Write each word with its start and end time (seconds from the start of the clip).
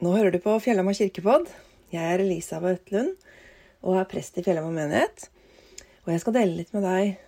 Nå 0.00 0.14
hører 0.14 0.32
du 0.32 0.38
på 0.40 0.54
Fjellhamar 0.64 0.94
kirkepodd. 0.96 1.50
Jeg 1.92 2.00
er 2.00 2.22
Elisabeth 2.22 2.88
Lund 2.88 3.10
og 3.84 3.98
er 4.00 4.06
prest 4.08 4.38
i 4.40 4.44
Fjellhamar 4.46 4.72
menighet. 4.72 5.26
Og 6.06 6.14
jeg 6.14 6.22
skal 6.22 6.36
dele 6.38 6.56
litt 6.56 6.72
med 6.72 6.86
deg 6.88 7.18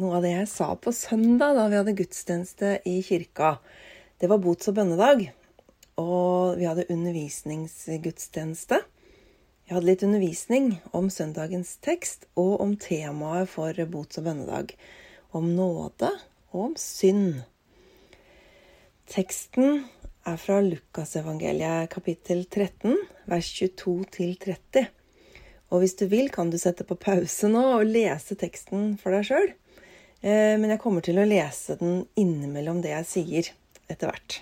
noe 0.00 0.14
av 0.16 0.24
det 0.24 0.30
jeg 0.30 0.48
sa 0.48 0.70
på 0.80 0.94
søndag 0.96 1.58
da 1.58 1.66
vi 1.68 1.76
hadde 1.76 1.94
gudstjeneste 1.98 2.72
i 2.88 2.94
kirka. 3.04 3.58
Det 4.16 4.32
var 4.32 4.40
bots- 4.40 4.72
og 4.72 4.78
bønnedag, 4.80 5.26
og 6.00 6.56
vi 6.56 6.64
hadde 6.70 6.88
undervisningsgudstjeneste. 6.88 8.80
Jeg 9.68 9.76
hadde 9.76 9.90
litt 9.92 10.08
undervisning 10.08 10.74
om 10.96 11.12
søndagens 11.12 11.76
tekst 11.84 12.24
og 12.32 12.62
om 12.64 12.78
temaet 12.80 13.52
for 13.52 13.76
bots- 13.92 14.22
og 14.22 14.30
bønnedag. 14.30 14.72
Om 15.36 15.52
nåde 15.52 16.16
og 16.54 16.70
om 16.70 16.78
synd. 16.80 17.42
Teksten 19.12 19.82
er 20.28 20.38
fra 20.38 20.60
Lukasevangeliet 20.62 21.90
kapittel 21.90 22.44
13, 22.46 22.94
vers 23.30 23.48
22-30. 23.58 24.86
Og 25.72 25.82
hvis 25.82 25.96
du 25.98 26.04
vil, 26.10 26.28
kan 26.30 26.52
du 26.52 26.58
sette 26.60 26.86
på 26.86 26.98
pause 27.00 27.48
nå 27.50 27.62
og 27.78 27.88
lese 27.88 28.36
teksten 28.38 28.94
for 29.00 29.14
deg 29.16 29.26
sjøl. 29.26 29.50
Eh, 30.22 30.54
men 30.60 30.70
jeg 30.70 30.82
kommer 30.82 31.04
til 31.04 31.18
å 31.18 31.26
lese 31.26 31.78
den 31.80 32.04
innimellom 32.20 32.82
det 32.84 32.92
jeg 32.92 33.08
sier, 33.10 33.50
etter 33.90 34.12
hvert. 34.12 34.38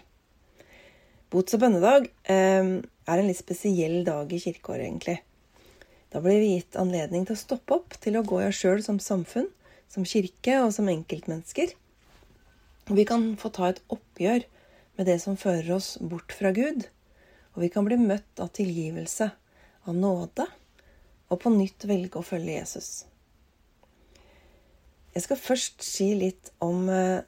Bots- 1.30 1.54
og 1.56 1.62
bønnedag 1.62 2.10
eh, 2.28 2.76
er 2.82 3.22
en 3.22 3.30
litt 3.30 3.40
spesiell 3.40 4.02
dag 4.04 4.32
i 4.34 4.42
kirkeåret, 4.42 4.84
egentlig. 4.88 5.20
Da 6.10 6.20
blir 6.20 6.42
vi 6.42 6.56
gitt 6.56 6.76
anledning 6.76 7.24
til 7.24 7.38
å 7.38 7.44
stoppe 7.44 7.78
opp, 7.78 7.96
til 8.02 8.18
å 8.18 8.26
gå 8.26 8.42
i 8.42 8.48
oss 8.50 8.58
sjøl 8.58 8.82
som 8.84 8.98
samfunn, 9.00 9.48
som 9.90 10.06
kirke 10.06 10.58
og 10.64 10.74
som 10.74 10.90
enkeltmennesker. 10.90 11.72
Vi 12.90 13.04
kan 13.06 13.30
få 13.38 13.52
ta 13.54 13.70
et 13.70 13.84
oppgjør 13.94 14.42
med 14.96 15.06
det 15.06 15.18
som 15.22 15.38
fører 15.38 15.72
oss 15.76 15.94
bort 16.00 16.32
fra 16.36 16.52
Gud. 16.56 16.86
Og 17.54 17.64
vi 17.64 17.70
kan 17.72 17.86
bli 17.86 17.98
møtt 18.00 18.40
av 18.42 18.52
tilgivelse, 18.56 19.30
av 19.84 19.96
nåde, 19.96 20.46
og 21.30 21.40
på 21.42 21.52
nytt 21.54 21.86
velge 21.88 22.20
å 22.20 22.26
følge 22.26 22.58
Jesus. 22.58 22.90
Jeg 25.14 25.24
skal 25.26 25.40
først 25.42 25.82
si 25.82 26.12
litt 26.14 26.52
om 26.62 26.88
eh, 26.92 27.22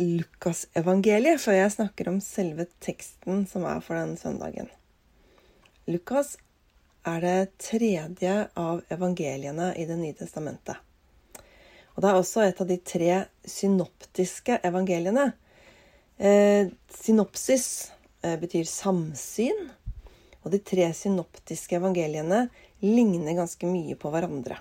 Lukasevangeliet, 0.00 1.40
før 1.42 1.58
jeg 1.58 1.74
snakker 1.74 2.08
om 2.08 2.20
selve 2.24 2.68
teksten 2.84 3.44
som 3.50 3.66
er 3.68 3.80
for 3.84 3.98
den 3.98 4.16
søndagen. 4.20 4.70
Lukas 5.88 6.36
er 7.08 7.24
det 7.24 7.58
tredje 7.60 8.34
av 8.58 8.84
evangeliene 8.92 9.72
i 9.76 9.86
Det 9.88 9.96
nye 9.98 10.16
testamentet. 10.16 10.76
Og 11.96 12.04
det 12.04 12.10
er 12.10 12.18
også 12.20 12.44
et 12.44 12.60
av 12.62 12.68
de 12.68 12.76
tre 12.78 13.14
synoptiske 13.42 14.60
evangeliene. 14.62 15.32
Eh, 16.18 16.66
synopsis 16.90 17.92
eh, 18.22 18.34
betyr 18.40 18.64
samsyn, 18.66 19.68
og 20.42 20.50
de 20.50 20.58
tre 20.58 20.88
synoptiske 20.90 21.76
evangeliene 21.78 22.48
ligner 22.82 23.36
ganske 23.38 23.70
mye 23.70 23.94
på 23.94 24.10
hverandre. 24.10 24.56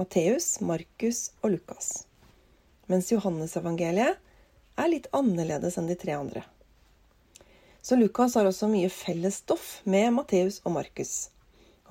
Matteus, 0.00 0.54
Markus 0.64 1.34
og 1.42 1.52
Lukas. 1.58 2.06
Mens 2.88 3.12
Johannesevangeliet 3.12 4.16
er 4.80 4.88
litt 4.88 5.10
annerledes 5.12 5.76
enn 5.76 5.90
de 5.90 5.98
tre 6.00 6.16
andre. 6.16 6.46
Så 7.84 8.00
Lukas 8.00 8.38
har 8.40 8.48
også 8.48 8.72
mye 8.72 8.88
felles 8.88 9.42
stoff 9.44 9.82
med 9.84 10.14
Matteus 10.16 10.62
og 10.64 10.78
Markus. 10.78 11.28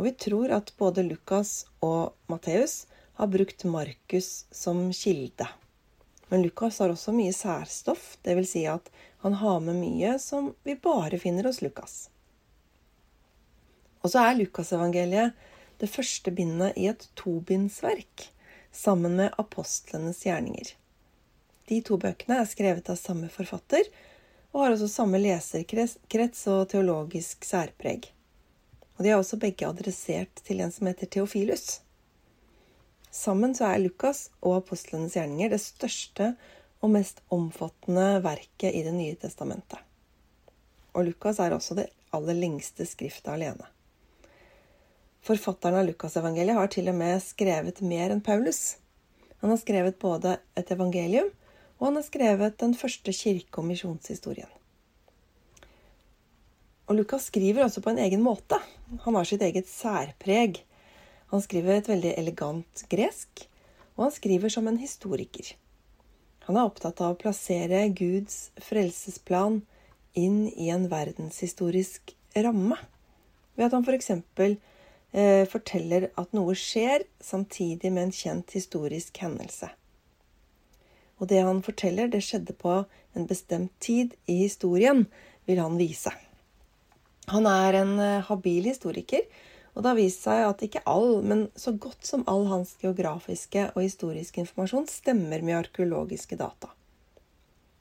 Og 0.01 0.07
vi 0.09 0.17
tror 0.17 0.57
at 0.57 0.73
både 0.81 1.05
Lukas 1.05 1.67
og 1.85 2.15
Matteus 2.25 2.87
har 3.21 3.29
brukt 3.29 3.69
Markus 3.69 4.47
som 4.49 4.87
kilde. 4.89 5.45
Men 6.29 6.43
Lukas 6.45 6.79
har 6.79 6.93
også 6.93 7.13
mye 7.15 7.33
særstoff, 7.33 8.15
dvs. 8.25 8.51
Si 8.53 8.65
at 8.69 8.89
han 9.23 9.37
har 9.41 9.59
med 9.65 9.79
mye 9.81 10.15
som 10.21 10.53
vi 10.63 10.77
bare 10.79 11.19
finner 11.19 11.49
hos 11.49 11.61
Lukas. 11.65 12.09
Og 13.99 14.13
så 14.13 14.23
er 14.23 14.37
Lukasevangeliet 14.37 15.47
det 15.79 15.89
første 15.91 16.31
bindet 16.35 16.77
i 16.77 16.87
et 16.91 17.07
tobindsverk, 17.19 18.29
sammen 18.71 19.15
med 19.17 19.33
apostlenes 19.41 20.21
gjerninger. 20.25 20.75
De 21.69 21.81
to 21.85 21.97
bøkene 22.01 22.39
er 22.41 22.47
skrevet 22.49 22.89
av 22.91 22.99
samme 22.99 23.29
forfatter, 23.33 23.87
og 24.51 24.63
har 24.63 24.75
også 24.75 24.89
samme 24.89 25.19
leserkrets 25.21 26.41
og 26.49 26.63
teologisk 26.71 27.45
særpreg. 27.45 28.09
Og 28.97 29.05
de 29.05 29.11
er 29.11 29.19
også 29.19 29.39
begge 29.39 29.67
adressert 29.67 30.41
til 30.45 30.63
en 30.63 30.73
som 30.73 30.89
heter 30.89 31.07
Theofilus. 31.07 31.79
Sammen 33.11 33.55
så 33.57 33.71
er 33.71 33.81
Lukas 33.81 34.27
og 34.45 34.59
apostlenes 34.59 35.15
gjerninger 35.17 35.49
det 35.49 35.61
største 35.63 36.33
og 36.79 36.93
mest 36.93 37.23
omfattende 37.33 38.19
verket 38.23 38.75
i 38.75 38.83
Det 38.85 38.93
nye 38.93 39.17
testamentet. 39.19 39.79
Og 40.93 41.05
Lukas 41.09 41.39
er 41.39 41.53
også 41.53 41.75
det 41.79 41.89
aller 42.13 42.37
lengste 42.37 42.85
skriftet 42.85 43.33
alene. 43.33 43.65
Forfatteren 45.25 45.81
av 45.81 45.89
Lukasevangeliet 45.89 46.57
har 46.57 46.69
til 46.71 46.87
og 46.89 46.95
med 47.01 47.19
skrevet 47.23 47.81
mer 47.85 48.13
enn 48.13 48.23
Paulus. 48.23 48.77
Han 49.41 49.51
har 49.51 49.59
skrevet 49.61 49.99
både 49.99 50.37
et 50.57 50.71
evangelium, 50.71 51.29
og 51.79 51.89
han 51.89 51.99
har 51.99 52.07
skrevet 52.07 52.57
den 52.61 52.73
første 52.75 53.13
kirke- 53.15 53.61
og 53.61 53.67
misjonshistorien. 53.67 54.49
Og 56.89 56.97
Lukas 56.97 57.27
skriver 57.29 57.65
også 57.65 57.83
på 57.85 57.91
en 57.93 58.01
egen 58.01 58.23
måte. 58.25 58.57
Han 59.05 59.15
har 59.15 59.27
sitt 59.27 59.43
eget 59.45 59.67
særpreg. 59.69 60.63
Han 61.29 61.43
skriver 61.45 61.77
et 61.77 61.89
veldig 61.89 62.13
elegant 62.17 62.85
gresk, 62.89 63.45
og 63.95 64.07
han 64.07 64.13
skriver 64.15 64.53
som 64.53 64.67
en 64.69 64.79
historiker. 64.81 65.53
Han 66.47 66.57
er 66.57 66.65
opptatt 66.65 67.01
av 67.05 67.13
å 67.13 67.19
plassere 67.19 67.83
Guds 67.93 68.49
frelsesplan 68.65 69.59
inn 70.17 70.47
i 70.49 70.71
en 70.73 70.87
verdenshistorisk 70.89 72.15
ramme, 72.33 72.79
ved 73.53 73.67
at 73.67 73.75
han 73.77 73.85
f.eks. 73.85 74.09
For 74.39 74.55
eh, 75.13 75.45
forteller 75.51 76.07
at 76.17 76.33
noe 76.33 76.55
skjer 76.57 77.05
samtidig 77.21 77.91
med 77.93 78.07
en 78.07 78.15
kjent 78.15 78.55
historisk 78.57 79.21
hendelse. 79.21 79.69
Og 81.19 81.29
det 81.29 81.43
han 81.43 81.61
forteller, 81.61 82.09
det 82.09 82.23
skjedde 82.25 82.55
på 82.57 82.79
en 83.13 83.29
bestemt 83.29 83.75
tid 83.83 84.15
i 84.25 84.39
historien, 84.45 85.05
vil 85.45 85.61
han 85.61 85.77
vise. 85.77 86.13
Han 87.29 87.45
er 87.49 87.81
en 87.83 87.93
eh, 88.01 88.25
habil 88.25 88.71
historiker 88.71 89.25
og 89.75 89.83
det 89.83 89.91
har 89.91 89.99
vist 89.99 90.25
seg 90.25 90.43
at 90.47 90.63
ikke 90.65 90.83
all, 90.89 91.21
men 91.25 91.47
så 91.59 91.73
godt 91.77 92.07
som 92.07 92.25
all 92.31 92.47
hans 92.49 92.73
geografiske 92.81 93.69
og 93.75 93.83
historiske 93.83 94.43
informasjon 94.43 94.89
stemmer 94.89 95.43
med 95.45 95.59
arkeologiske 95.59 96.39
data. 96.39 96.71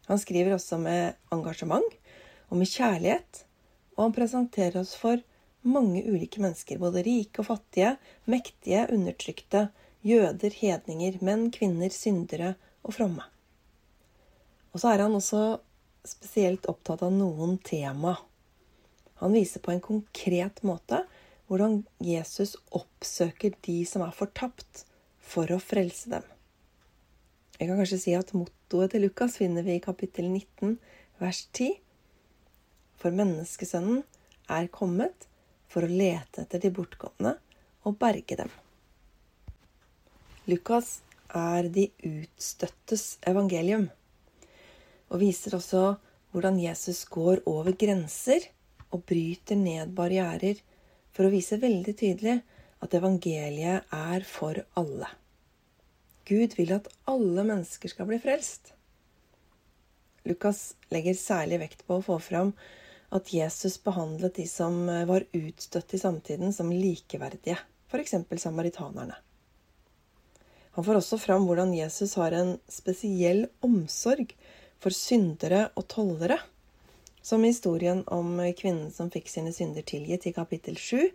Han 0.09 0.21
skriver 0.21 0.54
også 0.56 0.78
med 0.81 1.19
engasjement 1.34 1.97
og 2.49 2.60
med 2.60 2.71
kjærlighet, 2.71 3.43
og 3.97 4.06
han 4.06 4.16
presenterer 4.16 4.81
oss 4.81 4.94
for 4.97 5.21
mange 5.69 6.04
ulike 6.06 6.41
mennesker, 6.41 6.78
både 6.81 7.03
rike 7.04 7.43
og 7.43 7.49
fattige, 7.50 7.97
mektige, 8.31 8.87
undertrykte, 8.94 9.66
jøder, 10.06 10.55
hedninger, 10.55 11.19
menn, 11.25 11.49
kvinner, 11.53 11.93
syndere 11.93 12.55
og 12.87 12.94
fromme. 12.97 13.26
Og 14.72 14.81
så 14.81 14.93
er 14.93 15.05
han 15.05 15.16
også 15.19 15.59
spesielt 16.06 16.69
opptatt 16.70 17.03
av 17.05 17.12
noen 17.12 17.59
tema. 17.65 18.15
Han 19.19 19.34
viser 19.34 19.60
på 19.60 19.75
en 19.75 19.82
konkret 19.82 20.62
måte 20.66 21.03
hvordan 21.49 21.81
Jesus 22.05 22.57
oppsøker 22.77 23.57
de 23.65 23.81
som 23.89 24.05
er 24.05 24.15
fortapt, 24.15 24.85
for 25.29 25.51
å 25.53 25.59
frelse 25.61 26.09
dem. 26.09 26.25
Jeg 27.59 27.69
kan 27.69 27.81
kanskje 27.81 27.99
si 28.01 28.15
at 28.17 28.31
mottoet 28.37 28.95
til 28.95 29.03
Lukas 29.05 29.35
finner 29.37 29.65
vi 29.67 29.75
i 29.77 29.83
kapittel 29.85 30.31
19, 30.31 30.79
vers 31.21 31.43
10. 31.53 31.75
For 32.97 33.13
menneskesønnen 33.13 34.05
er 34.49 34.71
kommet 34.73 35.27
for 35.69 35.85
å 35.85 35.91
lete 35.91 36.47
etter 36.47 36.63
de 36.63 36.71
bortgående 36.73 37.35
og 37.85 37.99
berge 38.01 38.39
dem. 38.41 38.53
Lukas 40.49 41.01
er 41.37 41.69
de 41.69 41.91
utstøttes 42.09 43.19
evangelium, 43.29 43.91
og 45.13 45.21
viser 45.21 45.59
også 45.59 45.83
hvordan 46.33 46.57
Jesus 46.63 47.03
går 47.11 47.43
over 47.49 47.77
grenser 47.77 48.49
og 48.89 49.05
bryter 49.09 49.61
ned 49.61 49.93
barrierer 49.97 50.62
for 51.16 51.26
å 51.26 51.32
vise 51.32 51.60
veldig 51.60 51.94
tydelig 51.99 52.38
at 52.84 52.94
evangeliet 52.94 53.94
er 53.94 54.26
for 54.26 54.60
alle. 54.78 55.08
Gud 56.28 56.55
vil 56.58 56.75
at 56.76 56.90
alle 57.08 57.44
mennesker 57.46 57.90
skal 57.90 58.08
bli 58.10 58.19
frelst. 58.22 58.75
Lukas 60.28 60.75
legger 60.93 61.16
særlig 61.16 61.62
vekt 61.62 61.87
på 61.88 61.99
å 61.99 62.05
få 62.05 62.19
fram 62.20 62.52
at 63.14 63.31
Jesus 63.32 63.78
behandlet 63.81 64.37
de 64.37 64.44
som 64.50 64.82
var 65.08 65.25
utstøtt 65.32 65.94
i 65.96 66.00
samtiden, 66.02 66.52
som 66.52 66.69
likeverdige, 66.69 67.56
f.eks. 67.88 68.14
samaritanerne. 68.43 69.16
Han 70.76 70.84
får 70.84 71.00
også 71.00 71.19
fram 71.19 71.49
hvordan 71.49 71.72
Jesus 71.75 72.12
har 72.20 72.37
en 72.37 72.52
spesiell 72.70 73.46
omsorg 73.64 74.34
for 74.78 74.94
syndere 74.94 75.64
og 75.75 75.88
tollere 75.90 76.37
som 77.29 77.45
historien 77.45 78.05
om 78.07 78.53
kvinnen 78.57 78.91
som 78.91 79.11
fikk 79.11 79.27
sine 79.29 79.51
synder 79.53 79.83
tilgitt 79.83 80.27
i 80.27 80.31
kapittel 80.33 80.77
7. 80.77 81.11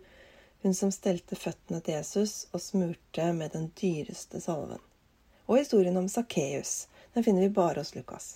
Hun 0.62 0.74
som 0.78 0.92
stelte 0.94 1.34
føttene 1.34 1.80
til 1.82 1.96
Jesus 1.96 2.34
og 2.54 2.62
smurte 2.62 3.24
med 3.34 3.50
den 3.56 3.64
dyreste 3.80 4.38
salven. 4.38 4.78
Og 5.50 5.58
historien 5.58 5.98
om 5.98 6.06
Sakkeus. 6.08 6.86
Den 7.16 7.26
finner 7.26 7.42
vi 7.42 7.56
bare 7.56 7.82
hos 7.82 7.96
Lukas. 7.98 8.28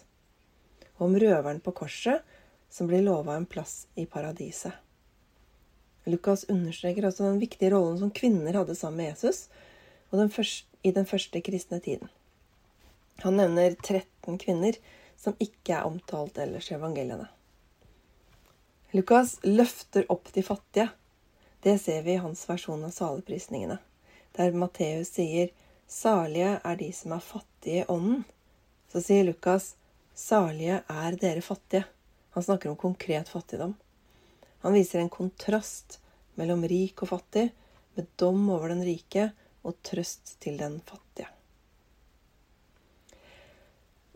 Og 0.97 1.07
om 1.07 1.17
røveren 1.23 1.63
på 1.63 1.77
korset 1.85 2.27
som 2.67 2.91
blir 2.91 3.07
lova 3.07 3.39
en 3.39 3.47
plass 3.47 3.87
i 3.95 4.09
paradiset. 4.11 4.75
Lukas 6.11 6.49
understreker 6.51 7.07
også 7.07 7.29
den 7.29 7.39
viktige 7.39 7.71
rollen 7.77 8.03
som 8.03 8.11
kvinner 8.11 8.59
hadde 8.59 8.75
sammen 8.75 9.05
med 9.05 9.13
Jesus 9.13 9.47
den 10.11 10.35
første, 10.35 10.67
i 10.83 10.91
den 10.91 11.07
første 11.07 11.47
kristne 11.47 11.79
tiden. 11.79 12.11
Han 13.23 13.39
nevner 13.39 13.79
13 13.79 14.35
kvinner 14.43 14.83
som 15.15 15.39
ikke 15.39 15.79
er 15.79 15.87
omtalt 15.87 16.43
ellers 16.43 16.73
i 16.73 16.81
evangeliene. 16.83 17.31
Lukas 18.90 19.37
løfter 19.43 20.06
opp 20.12 20.32
de 20.32 20.43
fattige. 20.43 20.88
Det 21.61 21.79
ser 21.79 22.02
vi 22.02 22.14
i 22.14 22.23
hans 22.23 22.46
versjon 22.49 22.85
av 22.87 22.94
saleprisningene, 22.94 23.76
der 24.32 24.52
Matteus 24.56 25.11
sier 25.12 25.50
'Salige 25.88 26.61
er 26.64 26.76
de 26.76 26.93
som 26.93 27.12
er 27.12 27.20
fattige 27.20 27.82
i 27.82 27.85
ånden'. 27.85 28.25
Så 28.93 29.02
sier 29.05 29.25
Lukas 29.25 29.75
'Salige 30.14 30.82
er 30.88 31.17
dere 31.20 31.40
fattige'. 31.40 31.85
Han 32.31 32.43
snakker 32.43 32.70
om 32.70 32.76
konkret 32.76 33.29
fattigdom. 33.29 33.75
Han 34.61 34.73
viser 34.73 35.00
en 35.00 35.08
kontrast 35.08 36.00
mellom 36.34 36.64
rik 36.64 37.02
og 37.02 37.08
fattig, 37.08 37.50
med 37.94 38.06
dom 38.17 38.50
over 38.50 38.69
den 38.69 38.84
rike 38.84 39.32
og 39.64 39.76
trøst 39.82 40.41
til 40.41 40.56
den 40.56 40.81
fattige. 40.81 41.29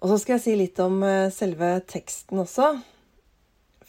Og 0.01 0.09
så 0.09 0.19
skal 0.19 0.33
jeg 0.33 0.43
si 0.43 0.55
litt 0.57 0.79
om 0.83 1.03
eh, 1.03 1.31
selve 1.31 1.81
teksten 1.87 2.39
også, 2.39 2.81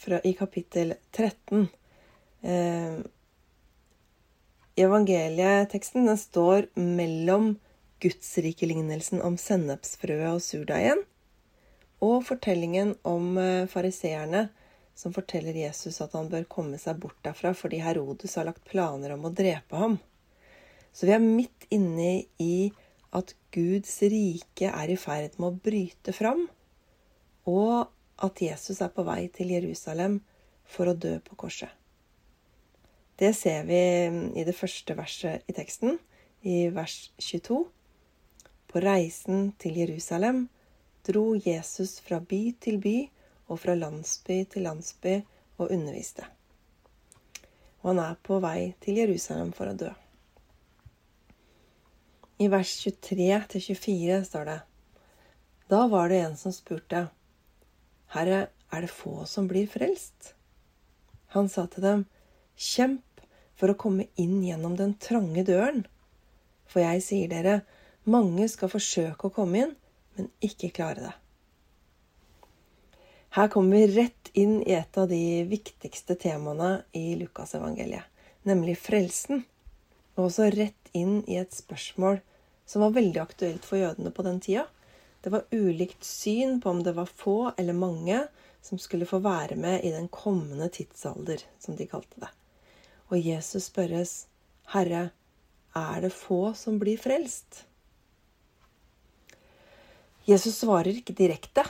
fra, 0.04 0.20
i 0.24 0.32
kapittel 0.36 0.94
13. 1.16 1.66
Eh, 2.42 2.98
Evangelieteksten 4.76 6.06
den 6.06 6.18
står 6.18 6.66
mellom 6.74 7.54
gudsrikelignelsen 8.02 9.22
om 9.22 9.38
sennepsfrøet 9.38 10.34
og 10.34 10.42
surdeigen 10.42 11.04
og 12.04 12.24
fortellingen 12.26 12.96
om 13.06 13.38
eh, 13.38 13.68
fariseerne 13.70 14.48
som 14.94 15.14
forteller 15.14 15.56
Jesus 15.58 16.00
at 16.04 16.14
han 16.14 16.28
bør 16.30 16.46
komme 16.50 16.78
seg 16.78 16.98
bort 17.02 17.18
derfra 17.26 17.54
fordi 17.56 17.80
Herodes 17.82 18.36
har 18.38 18.48
lagt 18.50 18.66
planer 18.68 19.14
om 19.14 19.26
å 19.26 19.32
drepe 19.34 19.78
ham. 19.78 19.96
Så 20.94 21.08
vi 21.08 21.14
er 21.16 21.22
midt 21.22 21.66
inne 21.74 22.24
i 22.42 22.70
at 23.14 23.34
Guds 23.54 23.96
rike 24.02 24.70
er 24.70 24.90
i 24.90 24.98
ferd 24.98 25.38
med 25.38 25.48
å 25.48 25.62
bryte 25.64 26.14
fram, 26.14 26.44
og 27.46 27.93
at 28.22 28.42
Jesus 28.42 28.80
er 28.84 28.92
på 28.94 29.04
vei 29.06 29.26
til 29.34 29.50
Jerusalem 29.54 30.20
for 30.64 30.90
å 30.90 30.96
dø 30.98 31.16
på 31.24 31.36
korset. 31.38 31.70
Det 33.18 33.30
ser 33.36 33.66
vi 33.68 33.80
i 34.34 34.44
det 34.46 34.56
første 34.58 34.96
verset 34.98 35.46
i 35.46 35.54
teksten, 35.54 35.98
i 36.42 36.68
vers 36.74 37.12
22. 37.22 37.60
På 38.70 38.82
reisen 38.82 39.52
til 39.62 39.78
Jerusalem 39.78 40.48
dro 41.06 41.34
Jesus 41.38 42.00
fra 42.02 42.18
by 42.18 42.42
til 42.60 42.80
by 42.82 42.96
og 43.52 43.60
fra 43.62 43.76
landsby 43.78 44.40
til 44.50 44.66
landsby 44.66 45.20
og 45.60 45.70
underviste. 45.70 46.26
Og 47.82 47.92
han 47.92 48.02
er 48.02 48.18
på 48.24 48.40
vei 48.42 48.72
til 48.82 48.98
Jerusalem 49.02 49.52
for 49.54 49.70
å 49.70 49.76
dø. 49.78 49.92
I 52.42 52.48
vers 52.50 52.72
23-24 52.82 54.24
står 54.26 54.48
det 54.48 54.60
Da 55.70 55.84
var 55.92 56.10
det 56.10 56.24
en 56.24 56.34
som 56.40 56.52
spurte, 56.52 57.06
Herre, 58.14 58.46
er 58.70 58.84
det 58.84 58.92
få 58.94 59.24
som 59.26 59.48
blir 59.50 59.66
frelst? 59.70 60.34
Han 61.34 61.48
sa 61.50 61.66
til 61.70 61.82
dem, 61.82 62.04
Kjemp 62.54 63.22
for 63.58 63.72
å 63.72 63.78
komme 63.78 64.06
inn 64.20 64.38
gjennom 64.44 64.76
den 64.78 64.94
trange 65.02 65.42
døren. 65.46 65.82
For 66.70 66.82
jeg 66.84 67.02
sier 67.02 67.30
dere, 67.30 67.60
mange 68.06 68.46
skal 68.50 68.70
forsøke 68.70 69.28
å 69.28 69.34
komme 69.34 69.64
inn, 69.64 69.76
men 70.14 70.30
ikke 70.44 70.72
klare 70.74 71.08
det. 71.08 71.14
Her 73.34 73.50
kommer 73.50 73.80
vi 73.80 73.96
rett 73.96 74.30
inn 74.38 74.60
i 74.62 74.76
et 74.76 74.98
av 74.98 75.08
de 75.10 75.42
viktigste 75.50 76.14
temaene 76.22 76.84
i 76.94 77.16
Lukasevangeliet, 77.18 78.06
nemlig 78.46 78.76
frelsen. 78.78 79.42
Og 80.14 80.28
også 80.28 80.52
rett 80.54 80.92
inn 80.94 81.24
i 81.26 81.40
et 81.40 81.50
spørsmål 81.50 82.20
som 82.70 82.84
var 82.84 82.94
veldig 82.94 83.18
aktuelt 83.24 83.66
for 83.66 83.80
jødene 83.80 84.14
på 84.14 84.22
den 84.22 84.38
tida. 84.44 84.68
Det 85.24 85.32
var 85.32 85.46
ulikt 85.50 86.04
syn 86.04 86.58
på 86.60 86.70
om 86.70 86.82
det 86.84 86.92
var 86.92 87.08
få 87.08 87.52
eller 87.56 87.72
mange 87.72 88.26
som 88.60 88.78
skulle 88.78 89.08
få 89.08 89.22
være 89.24 89.56
med 89.56 89.84
i 89.84 89.92
den 89.92 90.08
kommende 90.12 90.68
tidsalder, 90.68 91.40
som 91.58 91.76
de 91.76 91.86
kalte 91.88 92.20
det. 92.20 92.28
Og 93.08 93.16
Jesus 93.20 93.70
spørres, 93.70 94.26
Herre, 94.74 95.06
er 95.76 96.04
det 96.04 96.12
få 96.12 96.52
som 96.52 96.76
blir 96.80 97.00
frelst? 97.00 97.64
Jesus 100.28 100.60
svarer 100.60 100.92
ikke 100.92 101.16
direkte, 101.16 101.64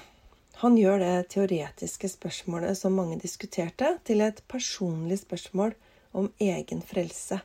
han 0.62 0.76
gjør 0.78 0.98
det 1.02 1.28
teoretiske 1.34 2.08
spørsmålet 2.08 2.78
som 2.78 2.94
mange 2.98 3.18
diskuterte, 3.22 3.96
til 4.06 4.22
et 4.22 4.42
personlig 4.50 5.18
spørsmål 5.22 5.74
om 6.14 6.30
egen 6.42 6.82
frelse. 6.82 7.40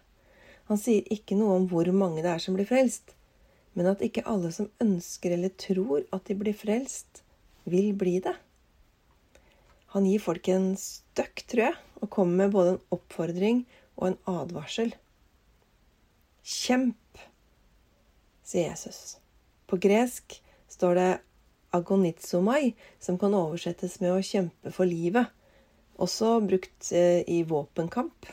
Han 0.69 0.77
sier 0.77 1.05
ikke 1.13 1.37
noe 1.37 1.57
om 1.57 1.65
hvor 1.69 1.89
mange 1.93 2.21
det 2.21 2.29
er 2.33 2.43
som 2.43 2.57
blir 2.57 2.69
frelst, 2.69 3.15
men 3.77 3.89
at 3.91 4.03
ikke 4.05 4.25
alle 4.29 4.51
som 4.55 4.69
ønsker 4.83 5.35
eller 5.35 5.53
tror 5.59 6.05
at 6.15 6.25
de 6.29 6.37
blir 6.39 6.57
frelst, 6.57 7.23
vil 7.69 7.93
bli 7.97 8.17
det. 8.23 8.35
Han 9.93 10.05
gir 10.05 10.21
folk 10.21 10.47
en 10.53 10.71
støkk, 10.77 11.45
tror 11.49 11.63
jeg, 11.69 11.77
og 12.01 12.11
kommer 12.13 12.43
med 12.43 12.53
både 12.53 12.75
en 12.75 12.83
oppfordring 12.93 13.63
og 13.97 14.11
en 14.11 14.19
advarsel. 14.29 14.93
Kjemp, 16.45 17.23
sier 18.45 18.69
Jesus. 18.69 19.17
På 19.69 19.77
gresk 19.81 20.39
står 20.69 20.95
det 20.97 21.09
agonizomai, 21.75 22.75
som 22.99 23.17
kan 23.21 23.35
oversettes 23.37 23.99
med 24.01 24.15
å 24.15 24.23
kjempe 24.25 24.73
for 24.73 24.89
livet, 24.89 25.29
også 25.99 26.37
brukt 26.45 26.91
eh, 26.95 27.21
i 27.27 27.43
våpenkamp. 27.45 28.29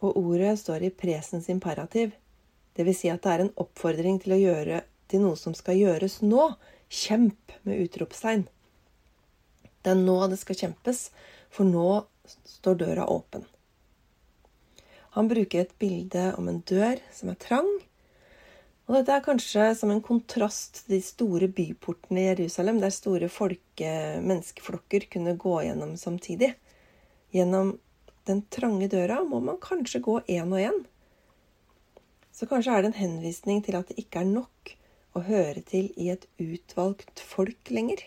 Og 0.00 0.16
ordet 0.16 0.56
står 0.60 0.88
i 0.88 0.92
presens 0.92 1.48
imperativ, 1.52 2.12
dvs. 2.80 3.02
Si 3.02 3.12
at 3.12 3.22
det 3.24 3.34
er 3.34 3.44
en 3.44 3.54
oppfordring 3.60 4.18
til 4.22 4.36
å 4.36 4.40
gjøre 4.40 4.82
til 5.10 5.24
noe 5.24 5.38
som 5.38 5.54
skal 5.58 5.78
gjøres 5.78 6.20
nå. 6.24 6.48
Kjemp 6.90 7.54
med 7.68 7.84
utropstegn. 7.84 8.48
Det 9.80 9.92
er 9.92 10.00
nå 10.00 10.16
det 10.28 10.40
skal 10.40 10.58
kjempes, 10.58 11.08
for 11.52 11.68
nå 11.68 12.02
står 12.58 12.80
døra 12.82 13.06
åpen. 13.08 13.46
Han 15.14 15.30
bruker 15.30 15.62
et 15.62 15.78
bilde 15.82 16.32
om 16.38 16.50
en 16.50 16.60
dør 16.66 17.00
som 17.14 17.30
er 17.32 17.38
trang, 17.42 17.70
og 18.90 18.96
dette 18.96 19.14
er 19.14 19.22
kanskje 19.22 19.68
som 19.78 19.92
en 19.94 20.02
kontrast 20.02 20.80
til 20.82 20.96
de 20.96 21.04
store 21.06 21.46
byportene 21.54 22.24
i 22.24 22.28
Jerusalem, 22.32 22.80
der 22.82 22.90
store 22.90 23.28
folke, 23.30 23.90
menneskeflokker 24.18 25.06
kunne 25.12 25.36
gå 25.38 25.60
gjennom 25.62 25.92
samtidig. 25.98 26.48
Gjennom 27.30 27.76
den 28.26 28.42
trange 28.50 28.88
døra 28.90 29.20
må 29.22 29.38
man 29.46 29.60
kanskje 29.62 30.02
gå 30.02 30.16
én 30.26 30.50
og 30.50 30.58
én. 30.58 30.80
Så 32.40 32.46
kanskje 32.48 32.72
er 32.72 32.80
det 32.80 32.88
en 32.94 33.02
henvisning 33.02 33.58
til 33.60 33.76
at 33.76 33.90
det 33.90 33.98
ikke 34.00 34.22
er 34.22 34.28
nok 34.30 34.70
å 35.12 35.20
høre 35.26 35.60
til 35.68 35.90
i 36.00 36.06
et 36.08 36.22
utvalgt 36.40 37.20
folk 37.20 37.68
lenger. 37.68 38.00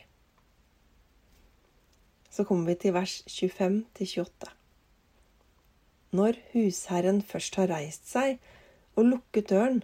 Så 2.33 2.41
kommer 2.49 2.71
vi 2.71 2.79
til 2.81 2.95
vers 2.95 3.19
25 3.29 3.83
28. 3.93 4.49
Når 6.17 6.39
husherren 6.55 7.21
først 7.21 7.59
har 7.61 7.69
reist 7.75 8.09
seg 8.09 8.41
og 8.97 9.05
lukket 9.11 9.53
døren, 9.53 9.83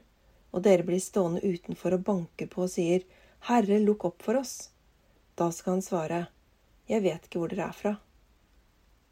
og 0.50 0.66
dere 0.66 0.88
blir 0.88 1.06
stående 1.06 1.46
utenfor 1.46 2.00
og 2.00 2.08
banker 2.10 2.50
på 2.50 2.66
og 2.66 2.74
sier, 2.74 3.06
Herre, 3.46 3.78
lukk 3.86 4.10
opp 4.10 4.26
for 4.26 4.42
oss. 4.42 4.72
Da 5.38 5.52
skal 5.54 5.78
han 5.78 5.86
svare, 5.86 6.26
Jeg 6.90 7.06
vet 7.06 7.30
ikke 7.30 7.38
hvor 7.38 7.54
dere 7.54 7.70
er 7.70 7.78
fra. 7.78 7.96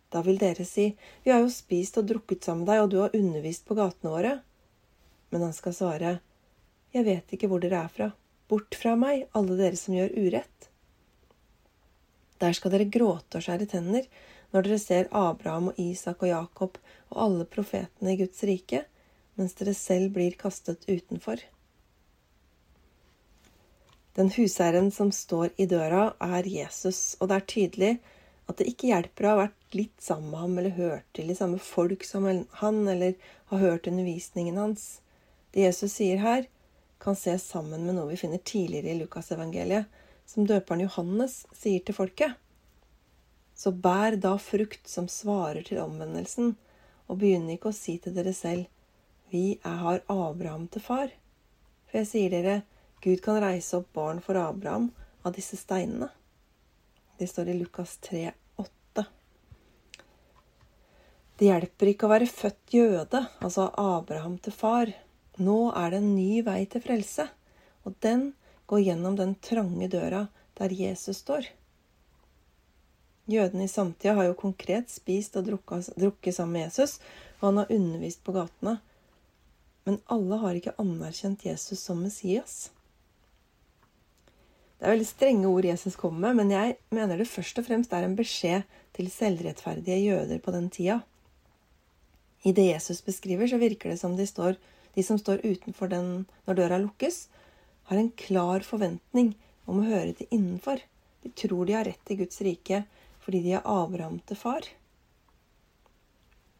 Da 0.09 0.25
vil 0.25 0.41
dere 0.41 0.65
si, 0.65 0.97
Vi 1.23 1.29
har 1.29 1.45
jo 1.45 1.53
spist 1.53 2.01
og 2.01 2.09
drukket 2.09 2.43
sammen 2.43 2.65
med 2.65 2.73
deg, 2.73 2.81
og 2.81 2.89
du 2.89 3.01
har 3.05 3.13
undervist 3.13 3.69
på 3.69 3.77
gatene 3.77 4.17
våre. 4.17 4.37
Men 5.29 5.47
han 5.47 5.53
skal 5.53 5.75
svare, 5.75 6.19
Jeg 6.93 7.03
vet 7.03 7.33
ikke 7.35 7.49
hvor 7.51 7.59
dere 7.59 7.83
er 7.83 7.91
fra. 7.91 8.11
Bort 8.47 8.75
fra 8.79 8.95
meg, 8.95 9.27
alle 9.35 9.57
dere 9.59 9.75
som 9.75 9.93
gjør 9.93 10.13
urett. 10.15 10.69
Der 12.39 12.53
skal 12.55 12.71
dere 12.71 12.87
gråte 12.87 13.37
og 13.37 13.43
skjære 13.43 13.67
tenner 13.69 14.07
når 14.53 14.63
dere 14.63 14.79
ser 14.79 15.09
Abraham 15.11 15.71
og 15.73 15.79
Isak 15.81 16.23
og 16.23 16.31
Jakob 16.31 16.77
og 17.11 17.19
alle 17.25 17.47
profetene 17.49 18.13
i 18.13 18.19
Guds 18.21 18.43
rike 18.47 18.85
mens 19.37 19.53
dere 19.57 19.75
selv 19.77 20.15
blir 20.15 20.37
kastet 20.39 20.87
utenfor. 20.87 21.41
Den 24.17 24.31
huseieren 24.33 24.89
som 24.91 25.11
står 25.13 25.51
i 25.61 25.67
døra, 25.69 26.15
er 26.17 26.47
Jesus, 26.49 27.15
og 27.21 27.29
det 27.29 27.35
er 27.35 27.49
tydelig 27.51 27.91
at 28.49 28.57
det 28.57 28.65
ikke 28.71 28.89
hjelper 28.89 29.27
å 29.27 29.33
ha 29.33 29.41
vært 29.43 29.77
litt 29.77 30.01
sammen 30.01 30.31
med 30.31 30.41
ham 30.41 30.55
eller 30.57 30.77
hørt 30.79 31.05
til 31.13 31.29
de 31.29 31.35
samme 31.37 31.59
folk 31.61 32.05
som 32.07 32.25
han, 32.25 32.79
eller 32.87 33.13
ha 33.51 33.59
hørt 33.61 33.89
undervisningen 33.91 34.57
hans. 34.57 34.87
Det 35.53 35.63
Jesus 35.63 35.97
sier 35.99 36.21
her, 36.21 36.47
kan 36.99 37.15
ses 37.15 37.45
sammen 37.45 37.85
med 37.85 37.97
noe 37.97 38.09
vi 38.11 38.19
finner 38.19 38.41
tidligere 38.41 38.93
i 38.93 38.99
Lukasevangeliet, 39.01 39.85
som 40.27 40.47
døperen 40.47 40.83
Johannes 40.83 41.45
sier 41.55 41.83
til 41.85 41.95
folket. 41.95 42.33
Så 43.57 43.71
bær 43.71 44.17
da 44.21 44.35
frukt 44.41 44.89
som 44.89 45.07
svarer 45.09 45.63
til 45.65 45.79
omvendelsen, 45.81 46.55
og 47.07 47.21
begynn 47.21 47.47
ikke 47.53 47.71
å 47.71 47.77
si 47.77 47.95
til 48.03 48.15
dere 48.17 48.33
selv, 48.35 48.67
vi 49.31 49.57
har 49.63 50.03
Abraham 50.11 50.67
til 50.71 50.83
far. 50.83 51.11
For 51.87 52.01
jeg 52.01 52.09
sier 52.11 52.33
dere, 52.33 52.57
Gud 53.03 53.21
kan 53.23 53.39
reise 53.43 53.79
opp 53.79 53.89
barn 53.95 54.19
for 54.23 54.39
Abraham 54.39 54.91
av 55.23 55.35
disse 55.35 55.59
steinene. 55.59 56.09
Det 57.17 57.27
står 57.29 57.49
i 57.51 57.57
Lukas 57.57 57.97
3, 58.05 58.29
8. 58.61 59.05
Det 61.37 61.49
hjelper 61.49 61.91
ikke 61.91 62.07
å 62.07 62.13
være 62.13 62.29
født 62.29 62.77
jøde, 62.77 63.23
altså 63.41 63.69
Abraham 63.77 64.37
til 64.43 64.53
far. 64.53 64.93
Nå 65.37 65.57
er 65.77 65.93
det 65.93 66.01
en 66.01 66.15
ny 66.15 66.41
vei 66.45 66.63
til 66.65 66.81
frelse, 66.81 67.27
og 67.85 67.95
den 68.03 68.31
går 68.67 68.83
gjennom 68.87 69.15
den 69.19 69.35
trange 69.43 69.89
døra 69.91 70.25
der 70.57 70.73
Jesus 70.73 71.21
står. 71.21 71.45
Jødene 73.27 73.67
i 73.67 73.71
samtida 73.71 74.15
har 74.15 74.29
jo 74.29 74.39
konkret 74.39 74.89
spist 74.89 75.35
og 75.37 75.49
drukket 75.49 76.33
sammen 76.35 76.55
med 76.55 76.67
Jesus, 76.69 76.97
og 77.39 77.49
han 77.49 77.61
har 77.61 77.73
undervist 77.75 78.23
på 78.23 78.33
gatene. 78.35 78.77
Men 79.87 79.99
alle 80.11 80.39
har 80.41 80.57
ikke 80.57 80.75
anerkjent 80.79 81.45
Jesus 81.45 81.83
som 81.83 81.99
Messias. 82.03 82.69
Det 84.77 84.85
er 84.85 84.93
veldig 84.93 85.09
strenge 85.09 85.49
ord 85.49 85.65
Jesus 85.65 85.97
kommer 85.99 86.27
med, 86.27 86.39
men 86.39 86.53
jeg 86.53 86.77
mener 86.93 87.17
det 87.17 87.29
først 87.29 87.59
og 87.59 87.67
fremst 87.67 87.93
er 87.93 88.05
en 88.05 88.17
beskjed 88.17 88.65
til 88.95 89.11
selvrettferdige 89.11 89.99
jøder 90.05 90.41
på 90.43 90.53
den 90.53 90.69
tida. 90.73 90.99
I 92.45 92.53
det 92.55 92.67
Jesus 92.69 93.01
beskriver, 93.01 93.47
så 93.49 93.57
virker 93.57 93.89
det 93.89 93.99
som 93.99 94.15
de, 94.15 94.27
står, 94.29 94.55
de 94.97 95.03
som 95.05 95.19
står 95.21 95.43
utenfor 95.45 95.91
den 95.93 96.07
når 96.47 96.57
døra 96.57 96.77
lukkes, 96.81 97.27
har 97.87 97.99
en 98.01 98.09
klar 98.17 98.65
forventning 98.65 99.35
om 99.69 99.83
å 99.83 99.85
høre 99.85 100.15
til 100.17 100.31
innenfor. 100.33 100.81
De 101.21 101.29
tror 101.37 101.67
de 101.69 101.75
har 101.77 101.85
rett 101.85 102.01
til 102.07 102.23
Guds 102.23 102.41
rike 102.41 102.81
fordi 103.21 103.43
de 103.43 103.53
er 103.59 103.69
Abraham 103.69 104.17
til 104.25 104.39
far. 104.39 104.65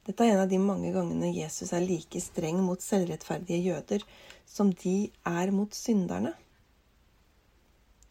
Dette 0.06 0.24
er 0.24 0.36
en 0.36 0.44
av 0.44 0.52
de 0.52 0.60
mange 0.62 0.94
gangene 0.94 1.34
Jesus 1.34 1.74
er 1.74 1.82
like 1.82 2.22
streng 2.22 2.62
mot 2.62 2.84
selvrettferdige 2.84 3.72
jøder 3.72 4.06
som 4.46 4.70
de 4.84 5.10
er 5.26 5.52
mot 5.56 5.74
synderne. 5.74 6.36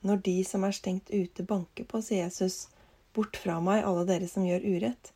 Når 0.02 0.24
de 0.26 0.34
som 0.48 0.66
er 0.66 0.74
stengt 0.74 1.14
ute, 1.14 1.46
banker 1.46 1.86
på, 1.86 2.02
sier 2.02 2.26
Jesus, 2.26 2.66
bort 3.14 3.38
fra 3.38 3.60
meg, 3.62 3.86
alle 3.86 4.02
dere 4.10 4.28
som 4.28 4.44
gjør 4.44 4.66
urett. 4.74 5.12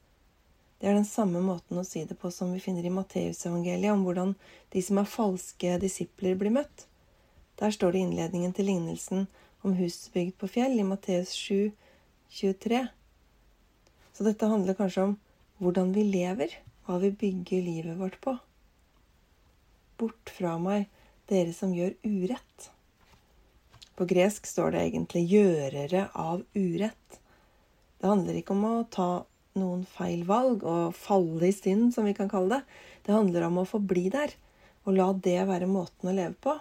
Det 0.80 0.88
er 0.88 0.96
den 0.96 1.04
samme 1.04 1.42
måten 1.44 1.76
å 1.76 1.84
si 1.84 2.06
det 2.08 2.16
på 2.16 2.30
som 2.32 2.54
vi 2.54 2.60
finner 2.64 2.86
i 2.88 2.92
Matteusevangeliet, 2.94 3.92
om 3.92 4.06
hvordan 4.06 4.30
de 4.72 4.80
som 4.80 5.00
er 5.02 5.10
falske 5.12 5.74
disipler, 5.82 6.38
blir 6.40 6.54
møtt. 6.54 6.86
Der 7.60 7.74
står 7.74 7.92
det 7.92 8.00
i 8.00 8.04
innledningen 8.06 8.54
til 8.56 8.70
lignelsen 8.70 9.26
om 9.60 9.74
hus 9.76 10.06
bygd 10.14 10.38
på 10.40 10.48
fjell, 10.48 10.78
i 10.80 10.86
Matteus 10.88 11.34
7, 11.36 11.68
23. 12.32 12.86
Så 14.16 14.24
dette 14.24 14.48
handler 14.48 14.78
kanskje 14.78 15.10
om 15.10 15.14
hvordan 15.60 15.92
vi 15.92 16.06
lever, 16.08 16.56
hva 16.88 16.96
vi 17.02 17.12
bygger 17.12 17.66
livet 17.66 18.00
vårt 18.00 18.16
på. 18.24 18.38
Bort 20.00 20.32
fra 20.32 20.56
meg, 20.56 20.88
dere 21.28 21.52
som 21.52 21.76
gjør 21.76 21.92
urett. 22.08 22.70
På 24.00 24.08
gresk 24.08 24.48
står 24.48 24.72
det 24.72 24.86
egentlig 24.86 25.28
'gjørere 25.28 26.08
av 26.16 26.40
urett'. 26.56 27.20
Det 28.00 28.08
handler 28.08 28.40
ikke 28.40 28.56
om 28.56 28.64
å 28.64 28.88
ta 28.88 29.10
noen 29.58 29.82
feil 29.88 30.22
valg 30.28 30.62
og 30.66 30.94
falle 30.94 31.48
i 31.48 31.54
synd, 31.54 31.90
som 31.94 32.06
vi 32.06 32.14
kan 32.16 32.30
kalle 32.30 32.60
det. 32.60 32.78
Det 33.06 33.14
handler 33.16 33.48
om 33.48 33.62
å 33.62 33.68
forbli 33.68 34.08
der 34.12 34.34
og 34.86 34.96
la 34.96 35.10
det 35.12 35.38
være 35.48 35.68
måten 35.70 36.10
å 36.10 36.14
leve 36.16 36.36
på. 36.40 36.56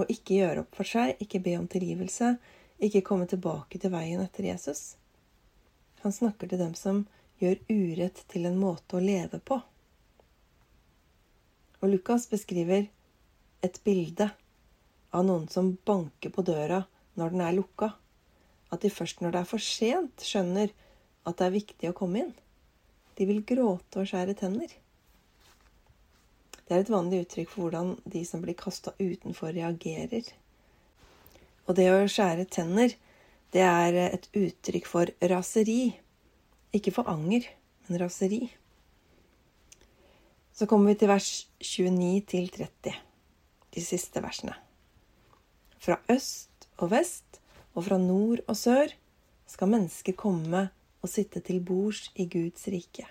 Og 0.00 0.10
ikke 0.12 0.38
gjøre 0.38 0.64
opp 0.64 0.76
for 0.78 0.88
seg, 0.88 1.18
ikke 1.20 1.42
be 1.44 1.56
om 1.58 1.68
tilgivelse, 1.70 2.36
ikke 2.82 3.04
komme 3.06 3.28
tilbake 3.30 3.80
til 3.80 3.92
veien 3.92 4.22
etter 4.22 4.46
Jesus. 4.48 4.96
Han 6.02 6.14
snakker 6.14 6.50
til 6.50 6.62
dem 6.62 6.72
som 6.78 7.04
gjør 7.42 7.60
urett 7.68 8.22
til 8.30 8.46
en 8.48 8.58
måte 8.58 8.98
å 8.98 9.02
leve 9.02 9.38
på. 9.44 9.58
Og 11.82 11.90
Lukas 11.90 12.28
beskriver 12.30 12.86
et 13.62 13.78
bilde 13.84 14.30
av 15.12 15.26
noen 15.26 15.48
som 15.50 15.74
banker 15.86 16.32
på 16.34 16.44
døra 16.46 16.84
når 17.18 17.34
den 17.34 17.44
er 17.44 17.56
lukka. 17.58 17.92
At 18.72 18.82
de 18.82 18.90
først 18.90 19.20
når 19.20 19.34
det 19.34 19.42
er 19.42 19.50
for 19.50 19.62
sent, 19.62 20.24
skjønner 20.24 20.72
at 21.28 21.38
det 21.38 21.46
er 21.46 21.54
viktig 21.56 21.90
å 21.90 21.96
komme 21.96 22.24
inn. 22.24 22.32
De 23.18 23.26
vil 23.28 23.42
gråte 23.46 24.02
og 24.02 24.08
skjære 24.08 24.34
tenner. 24.38 24.72
Det 26.66 26.74
er 26.74 26.84
et 26.84 26.92
vanlig 26.92 27.24
uttrykk 27.26 27.50
for 27.52 27.66
hvordan 27.66 27.94
de 28.08 28.22
som 28.26 28.42
blir 28.42 28.56
kasta 28.58 28.94
utenfor, 28.98 29.52
reagerer. 29.52 30.30
Og 31.68 31.76
det 31.78 31.88
å 31.92 32.00
skjære 32.10 32.48
tenner, 32.50 32.94
det 33.52 33.62
er 33.66 33.98
et 34.06 34.28
uttrykk 34.32 34.88
for 34.88 35.12
raseri. 35.30 35.92
Ikke 36.72 36.94
for 36.94 37.10
anger, 37.12 37.44
men 37.86 38.00
raseri. 38.00 38.46
Så 40.56 40.68
kommer 40.68 40.92
vi 40.92 41.00
til 41.02 41.10
vers 41.12 41.30
29 41.60 42.24
til 42.32 42.48
30, 42.54 42.96
de 43.74 43.84
siste 43.84 44.22
versene. 44.24 44.56
Fra 45.82 45.98
øst 46.12 46.68
og 46.78 46.92
vest 46.92 47.40
og 47.74 47.86
fra 47.86 47.98
nord 48.00 48.42
og 48.46 48.56
sør 48.56 48.92
skal 49.48 49.70
mennesker 49.72 50.16
komme 50.16 50.70
og 51.02 51.10
sitte 51.10 51.42
til 51.44 51.60
bords 51.60 52.08
i 52.14 52.28
Guds 52.30 52.68
rike. 52.70 53.08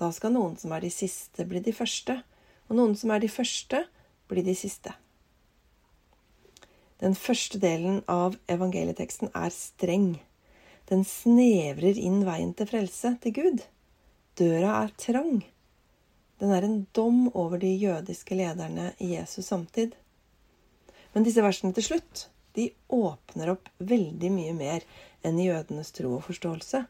Da 0.00 0.08
skal 0.14 0.32
noen 0.34 0.56
som 0.58 0.72
er 0.72 0.82
de 0.82 0.90
siste, 0.90 1.44
bli 1.46 1.60
de 1.62 1.74
første, 1.76 2.18
og 2.68 2.78
noen 2.78 2.96
som 2.98 3.12
er 3.12 3.22
de 3.22 3.30
første, 3.30 3.84
bli 4.30 4.44
de 4.46 4.56
siste. 4.56 4.94
Den 7.02 7.14
første 7.18 7.58
delen 7.60 8.00
av 8.10 8.38
evangelieteksten 8.50 9.32
er 9.34 9.52
streng. 9.54 10.14
Den 10.88 11.04
snevrer 11.06 11.98
inn 11.98 12.22
veien 12.26 12.52
til 12.56 12.68
frelse, 12.70 13.16
til 13.22 13.34
Gud. 13.36 13.64
Døra 14.38 14.76
er 14.84 14.94
trang. 14.96 15.42
Den 16.40 16.54
er 16.54 16.64
en 16.66 16.84
dom 16.94 17.26
over 17.34 17.60
de 17.62 17.70
jødiske 17.70 18.38
lederne 18.38 18.92
i 18.98 19.12
Jesus 19.16 19.50
samtid. 19.50 19.92
Men 21.12 21.26
disse 21.26 21.44
versene 21.44 21.74
til 21.76 21.90
slutt 21.90 22.28
de 22.56 22.70
åpner 22.92 23.52
opp 23.54 23.68
veldig 23.78 24.30
mye 24.32 24.54
mer 24.56 24.86
enn 25.26 25.40
jødenes 25.40 25.92
tro 25.96 26.14
og 26.16 26.24
forståelse. 26.26 26.84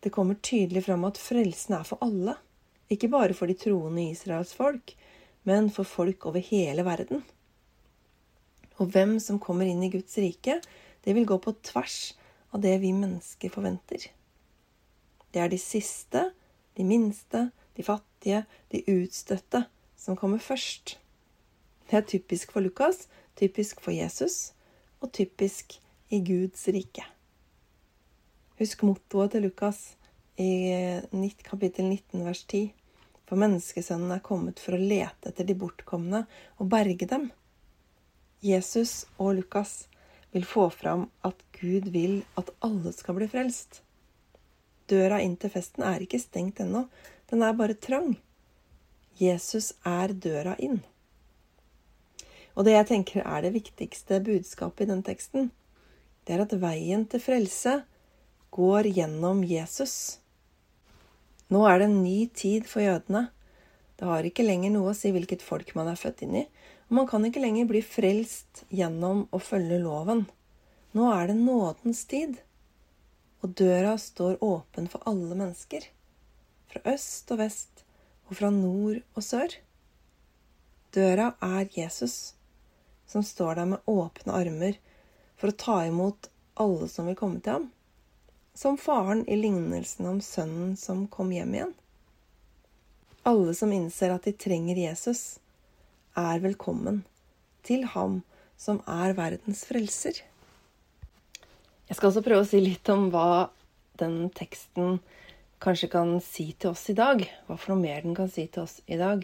Det 0.00 0.12
kommer 0.14 0.38
tydelig 0.42 0.84
fram 0.86 1.06
at 1.08 1.18
frelsen 1.20 1.78
er 1.78 1.86
for 1.86 2.00
alle. 2.04 2.36
Ikke 2.88 3.10
bare 3.12 3.34
for 3.36 3.50
de 3.50 3.56
troende 3.58 4.06
Israels 4.12 4.54
folk, 4.56 4.94
men 5.48 5.70
for 5.74 5.88
folk 5.88 6.26
over 6.30 6.42
hele 6.44 6.84
verden. 6.86 7.24
Og 8.78 8.92
hvem 8.94 9.18
som 9.20 9.40
kommer 9.42 9.66
inn 9.66 9.82
i 9.82 9.90
Guds 9.92 10.14
rike, 10.20 10.60
det 11.04 11.14
vil 11.16 11.26
gå 11.26 11.38
på 11.42 11.56
tvers 11.66 12.14
av 12.54 12.62
det 12.62 12.76
vi 12.82 12.94
mennesker 12.94 13.52
forventer. 13.52 14.06
Det 15.34 15.42
er 15.42 15.50
de 15.52 15.58
siste, 15.60 16.30
de 16.78 16.86
minste, 16.86 17.48
de 17.76 17.84
fattige, 17.84 18.44
de 18.72 18.84
utstøtte 18.86 19.64
som 19.98 20.16
kommer 20.16 20.38
først. 20.38 20.96
Det 21.90 21.98
er 21.98 22.06
typisk 22.06 22.54
for 22.54 22.64
Lukas, 22.64 23.06
typisk 23.36 23.82
for 23.84 23.92
Jesus 23.92 24.52
og 25.00 25.12
typisk 25.12 25.78
i 26.10 26.22
Guds 26.24 26.68
rike. 26.68 27.04
Husk 28.58 28.80
mottoet 28.82 29.36
til 29.36 29.44
Lukas 29.46 29.76
i 30.34 30.50
kapittel 31.46 31.84
19 31.92 32.24
vers 32.26 32.40
10. 32.42 32.72
For 33.30 33.38
menneskesønnen 33.38 34.10
er 34.10 34.22
kommet 34.24 34.58
for 34.58 34.74
å 34.74 34.80
lete 34.82 35.28
etter 35.30 35.46
de 35.46 35.54
bortkomne 35.54 36.24
og 36.58 36.70
berge 36.72 37.06
dem. 37.06 37.28
Jesus 38.42 39.04
og 39.14 39.36
Lukas 39.38 39.84
vil 40.34 40.42
få 40.42 40.64
fram 40.74 41.04
at 41.22 41.44
Gud 41.54 41.86
vil 41.94 42.24
at 42.40 42.50
alle 42.66 42.90
skal 42.96 43.14
bli 43.20 43.28
frelst. 43.30 43.78
Døra 44.90 45.20
inn 45.22 45.36
til 45.38 45.52
festen 45.54 45.84
er 45.86 46.02
ikke 46.02 46.18
stengt 46.18 46.58
ennå, 46.64 46.88
den 47.30 47.44
er 47.46 47.54
bare 47.54 47.76
trang. 47.78 48.16
Jesus 49.22 49.68
er 49.86 50.16
døra 50.26 50.56
inn. 50.58 50.80
Og 52.58 52.66
det 52.66 52.74
jeg 52.74 52.90
tenker 52.90 53.22
er 53.22 53.46
det 53.46 53.54
viktigste 53.54 54.18
budskapet 54.26 54.88
i 54.88 54.90
den 54.90 55.04
teksten, 55.06 55.52
det 56.26 56.34
er 56.34 56.42
at 56.42 56.56
veien 56.58 57.06
til 57.06 57.22
frelse 57.22 57.76
går 58.54 58.88
gjennom 58.96 59.42
Jesus. 59.44 60.18
Nå 61.48 61.64
er 61.68 61.78
det 61.78 61.88
en 61.88 62.02
ny 62.02 62.26
tid 62.34 62.68
for 62.68 62.84
jødene. 62.84 63.28
Det 63.98 64.06
har 64.06 64.26
ikke 64.26 64.46
lenger 64.46 64.74
noe 64.74 64.92
å 64.92 64.96
si 64.96 65.10
hvilket 65.14 65.42
folk 65.42 65.74
man 65.78 65.90
er 65.90 65.98
født 65.98 66.22
inn 66.26 66.36
i, 66.42 66.44
og 66.88 66.98
man 67.00 67.08
kan 67.10 67.24
ikke 67.26 67.42
lenger 67.42 67.68
bli 67.70 67.82
frelst 67.84 68.64
gjennom 68.68 69.26
å 69.34 69.40
følge 69.42 69.80
loven. 69.82 70.26
Nå 70.96 71.08
er 71.12 71.30
det 71.30 71.38
nådens 71.40 72.04
tid, 72.10 72.38
og 73.42 73.54
døra 73.58 73.96
står 74.00 74.40
åpen 74.44 74.88
for 74.92 75.04
alle 75.08 75.34
mennesker. 75.34 75.84
Fra 76.68 76.84
øst 76.94 77.30
og 77.34 77.42
vest, 77.42 77.84
og 78.28 78.38
fra 78.40 78.50
nord 78.52 79.00
og 79.16 79.24
sør. 79.24 79.56
Døra 80.94 81.32
er 81.44 81.68
Jesus 81.74 82.34
som 83.08 83.24
står 83.24 83.54
der 83.54 83.64
med 83.72 83.88
åpne 83.88 84.36
armer 84.36 84.78
for 85.40 85.50
å 85.50 85.58
ta 85.64 85.78
imot 85.88 86.28
alle 86.60 86.88
som 86.92 87.08
vil 87.08 87.16
komme 87.16 87.40
til 87.40 87.56
ham. 87.56 87.68
Som 88.58 88.74
faren 88.78 89.28
i 89.28 89.36
lignelsen 89.36 90.06
om 90.06 90.16
sønnen 90.20 90.72
som 90.76 91.04
kom 91.06 91.28
hjem 91.30 91.52
igjen. 91.54 91.74
Alle 93.22 93.52
som 93.54 93.70
innser 93.70 94.10
at 94.10 94.24
de 94.26 94.32
trenger 94.34 94.80
Jesus, 94.82 95.20
er 96.18 96.42
velkommen 96.42 97.04
til 97.62 97.84
ham 97.92 98.16
som 98.58 98.80
er 98.90 99.14
verdens 99.14 99.62
frelser. 99.68 100.18
Jeg 101.86 102.00
skal 102.00 102.10
også 102.10 102.24
prøve 102.26 102.42
å 102.42 102.50
si 102.50 102.58
litt 102.64 102.90
om 102.90 103.06
hva 103.14 103.46
den 104.02 104.24
teksten 104.34 104.98
kanskje 105.62 105.92
kan 105.94 106.16
si 106.18 106.50
til 106.58 106.74
oss 106.74 106.88
i 106.90 106.98
dag. 106.98 107.22
Hva 107.46 107.54
for 107.54 107.76
noe 107.76 107.84
mer 107.86 108.02
den 108.02 108.18
kan 108.18 108.26
si 108.26 108.48
til 108.50 108.66
oss 108.66 108.80
i 108.90 108.98
dag. 108.98 109.22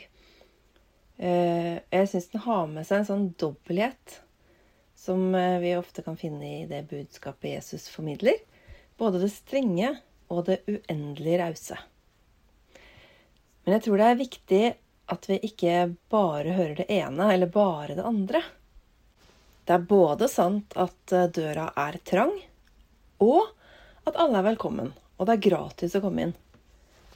Eh, 1.18 1.82
jeg 1.82 2.14
syns 2.14 2.30
den 2.30 2.46
har 2.46 2.70
med 2.70 2.86
seg 2.86 3.02
en 3.02 3.10
sånn 3.10 3.28
dobbelthet 3.34 4.20
som 4.94 5.26
eh, 5.34 5.58
vi 5.58 5.74
ofte 5.74 6.06
kan 6.06 6.22
finne 6.22 6.60
i 6.62 6.66
det 6.70 6.84
budskapet 6.94 7.56
Jesus 7.56 7.90
formidler. 7.90 8.38
Både 9.00 9.20
det 9.22 9.32
strenge 9.34 9.96
og 10.32 10.46
det 10.48 10.62
uendelig 10.70 11.38
rause. 11.40 11.78
Men 13.64 13.76
jeg 13.76 13.86
tror 13.86 14.00
det 14.00 14.08
er 14.10 14.20
viktig 14.20 14.64
at 15.14 15.26
vi 15.28 15.38
ikke 15.48 15.78
bare 16.12 16.54
hører 16.56 16.76
det 16.82 16.86
ene 16.92 17.30
eller 17.34 17.50
bare 17.52 17.96
det 17.96 18.06
andre. 18.06 18.42
Det 19.64 19.76
er 19.76 19.88
både 19.88 20.28
sant 20.28 20.76
at 20.76 21.12
eh, 21.16 21.30
døra 21.32 21.70
er 21.80 21.96
trang, 22.04 22.34
og 23.24 23.48
at 24.04 24.18
alle 24.20 24.40
er 24.40 24.48
velkommen, 24.50 24.90
og 25.16 25.26
det 25.26 25.36
er 25.36 25.46
gratis 25.46 25.96
å 25.96 26.02
komme 26.04 26.26
inn. 26.26 26.34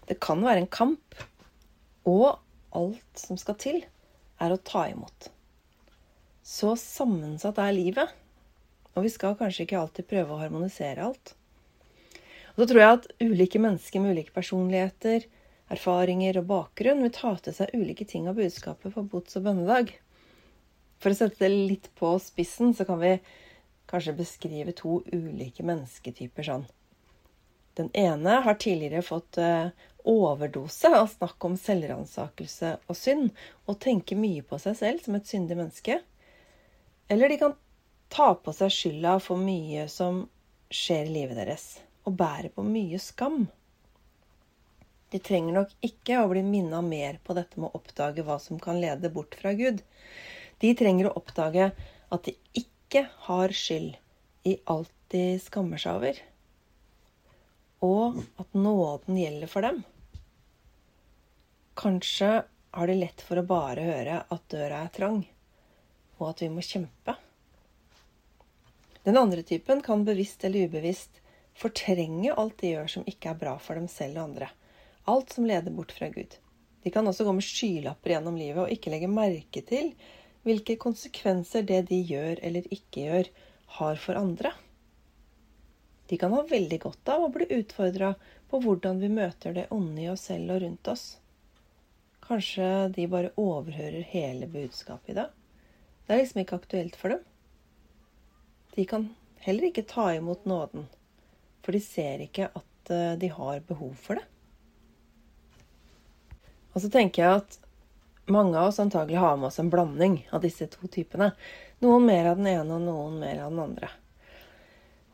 Det 0.08 0.16
kan 0.24 0.40
være 0.44 0.64
en 0.64 0.70
kamp, 0.72 1.18
og 2.08 2.38
alt 2.76 3.20
som 3.20 3.36
skal 3.40 3.58
til, 3.60 3.82
er 4.40 4.54
å 4.54 4.62
ta 4.64 4.86
imot. 4.88 5.28
Så 6.40 6.72
sammensatt 6.80 7.60
er 7.60 7.76
livet, 7.76 8.14
og 8.94 9.04
vi 9.04 9.12
skal 9.12 9.36
kanskje 9.36 9.66
ikke 9.66 9.82
alltid 9.82 10.08
prøve 10.08 10.32
å 10.32 10.40
harmonisere 10.40 11.04
alt. 11.04 11.34
Og 12.58 12.64
så 12.64 12.72
tror 12.72 12.80
jeg 12.82 12.96
at 12.96 13.04
ulike 13.22 13.60
mennesker 13.62 14.02
med 14.02 14.16
ulike 14.16 14.34
personligheter, 14.34 15.28
erfaringer 15.70 16.40
og 16.40 16.48
bakgrunn 16.48 17.04
vil 17.04 17.12
ta 17.14 17.36
til 17.38 17.54
seg 17.54 17.70
ulike 17.76 18.02
ting 18.10 18.26
av 18.26 18.34
budskapet 18.34 18.90
for 18.96 19.06
bots- 19.06 19.38
og 19.38 19.44
bønnedag. 19.46 19.92
For 20.98 21.14
å 21.14 21.18
sette 21.20 21.38
det 21.44 21.52
litt 21.54 21.86
på 22.00 22.16
spissen, 22.18 22.74
så 22.74 22.82
kan 22.88 22.98
vi 22.98 23.12
kanskje 23.86 24.16
beskrive 24.18 24.74
to 24.74 24.98
ulike 25.14 25.62
mennesketyper 25.62 26.48
sånn. 26.50 26.66
Den 27.78 27.92
ene 27.94 28.40
har 28.42 28.58
tidligere 28.58 29.06
fått 29.06 29.38
eh, 29.38 29.70
overdose 30.02 30.90
av 30.90 31.06
snakk 31.12 31.44
om 31.46 31.54
selvransakelse 31.54 32.74
og 32.90 32.98
synd, 32.98 33.30
og 33.70 33.78
tenker 33.84 34.18
mye 34.18 34.42
på 34.42 34.58
seg 34.58 34.74
selv 34.80 35.04
som 35.04 35.14
et 35.14 35.30
syndig 35.30 35.60
menneske. 35.60 36.00
Eller 37.06 37.30
de 37.30 37.38
kan 37.38 37.54
ta 38.10 38.32
på 38.34 38.56
seg 38.56 38.74
skylda 38.74 39.20
for 39.22 39.38
mye 39.38 39.86
som 39.92 40.24
skjer 40.74 41.06
i 41.06 41.14
livet 41.20 41.38
deres, 41.38 41.76
og 42.08 42.16
bærer 42.18 42.50
på 42.54 42.64
mye 42.64 43.00
skam. 43.02 43.44
De 45.12 45.20
trenger 45.24 45.56
nok 45.56 45.76
ikke 45.84 46.18
å 46.20 46.30
bli 46.32 46.42
minna 46.44 46.80
mer 46.84 47.20
på 47.24 47.36
dette 47.36 47.60
med 47.60 47.70
å 47.70 47.80
oppdage 47.80 48.24
hva 48.24 48.40
som 48.42 48.60
kan 48.60 48.80
lede 48.80 49.12
bort 49.12 49.36
fra 49.40 49.54
Gud. 49.56 49.84
De 50.60 50.72
trenger 50.76 51.08
å 51.08 51.14
oppdage 51.20 51.70
at 52.08 52.26
de 52.26 52.34
ikke 52.56 53.06
har 53.28 53.54
skyld 53.54 53.96
i 54.48 54.58
alt 54.72 54.92
de 55.12 55.24
skammer 55.40 55.80
seg 55.80 56.00
over 56.00 56.24
og 57.84 58.18
at 58.40 58.54
nåden 58.54 59.18
gjelder 59.18 59.50
for 59.50 59.62
dem. 59.62 59.82
Kanskje 61.78 62.30
har 62.70 62.90
de 62.90 62.96
lett 62.98 63.22
for 63.22 63.38
å 63.38 63.46
bare 63.46 63.86
høre 63.86 64.20
at 64.34 64.48
døra 64.50 64.82
er 64.84 64.92
trang, 64.94 65.22
og 66.18 66.30
at 66.32 66.42
vi 66.42 66.50
må 66.50 66.64
kjempe. 66.64 67.14
Den 69.06 69.16
andre 69.16 69.44
typen 69.46 69.80
kan 69.82 70.02
bevisst 70.04 70.42
eller 70.44 70.66
ubevisst 70.68 71.22
fortrenge 71.58 72.34
alt 72.34 72.60
de 72.62 72.74
gjør 72.74 72.92
som 72.92 73.06
ikke 73.10 73.32
er 73.32 73.40
bra 73.40 73.56
for 73.62 73.78
dem 73.78 73.88
selv 73.90 74.20
og 74.20 74.30
andre. 74.30 74.50
Alt 75.10 75.34
som 75.34 75.46
leder 75.48 75.74
bort 75.74 75.94
fra 75.96 76.10
Gud. 76.12 76.36
De 76.84 76.92
kan 76.94 77.06
også 77.08 77.26
gå 77.26 77.34
med 77.34 77.46
skylapper 77.46 78.14
gjennom 78.14 78.38
livet 78.38 78.62
og 78.64 78.72
ikke 78.72 78.92
legge 78.92 79.10
merke 79.10 79.62
til 79.66 79.92
hvilke 80.46 80.78
konsekvenser 80.80 81.66
det 81.66 81.82
de 81.90 81.98
gjør 82.06 82.38
eller 82.46 82.68
ikke 82.72 83.04
gjør, 83.08 83.30
har 83.78 83.98
for 84.00 84.16
andre. 84.16 84.54
De 86.08 86.16
kan 86.16 86.32
ha 86.32 86.44
veldig 86.48 86.78
godt 86.80 87.10
av 87.12 87.26
å 87.26 87.32
bli 87.32 87.48
utfordra 87.58 88.14
på 88.48 88.60
hvordan 88.64 89.02
vi 89.02 89.10
møter 89.12 89.52
det 89.56 89.66
onde 89.74 90.06
i 90.06 90.08
oss 90.08 90.24
selv 90.30 90.54
og 90.54 90.62
rundt 90.62 90.88
oss. 90.88 91.08
Kanskje 92.24 92.68
de 92.96 93.04
bare 93.12 93.34
overhører 93.40 94.06
hele 94.08 94.48
budskapet 94.48 95.12
i 95.12 95.18
det. 95.18 95.26
Det 96.06 96.14
er 96.14 96.22
liksom 96.22 96.40
ikke 96.40 96.60
aktuelt 96.62 96.96
for 96.96 97.12
dem. 97.12 97.26
De 98.72 98.86
kan 98.88 99.10
heller 99.44 99.68
ikke 99.68 99.84
ta 99.90 100.06
imot 100.16 100.48
nåden, 100.48 100.86
for 101.64 101.76
de 101.76 101.80
ser 101.82 102.24
ikke 102.24 102.50
at 102.50 102.92
eh, 102.94 103.14
de 103.20 103.30
har 103.32 103.64
behov 103.68 103.94
for 104.00 104.20
det. 104.20 104.26
Og 106.74 106.84
så 106.84 106.90
tenker 106.92 107.24
jeg 107.24 107.40
at 107.42 107.58
mange 108.28 108.58
av 108.58 108.70
oss 108.70 108.80
antagelig 108.82 109.18
har 109.18 109.38
med 109.38 109.48
oss 109.48 109.58
en 109.58 109.70
blanding 109.72 110.20
av 110.30 110.44
disse 110.44 110.68
to 110.70 110.90
typene. 110.92 111.32
Noen 111.82 112.04
mer 112.06 112.32
av 112.32 112.40
den 112.40 112.50
ene 112.50 112.76
og 112.76 112.84
noen 112.84 113.18
mer 113.22 113.40
av 113.44 113.54
den 113.54 113.64
andre. 113.64 113.90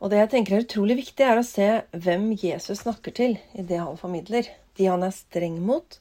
Og 0.03 0.11
det 0.11 0.19
jeg 0.19 0.31
tenker 0.33 0.57
er 0.57 0.65
utrolig 0.65 0.97
viktig, 0.99 1.23
er 1.23 1.39
å 1.39 1.47
se 1.47 1.67
hvem 1.95 2.33
Jesus 2.37 2.83
snakker 2.83 3.15
til 3.15 3.37
i 3.55 3.63
det 3.63 3.79
han 3.79 3.97
formidler. 3.97 4.49
De 4.75 4.89
han 4.91 5.05
er 5.07 5.15
streng 5.15 5.61
mot, 5.63 5.99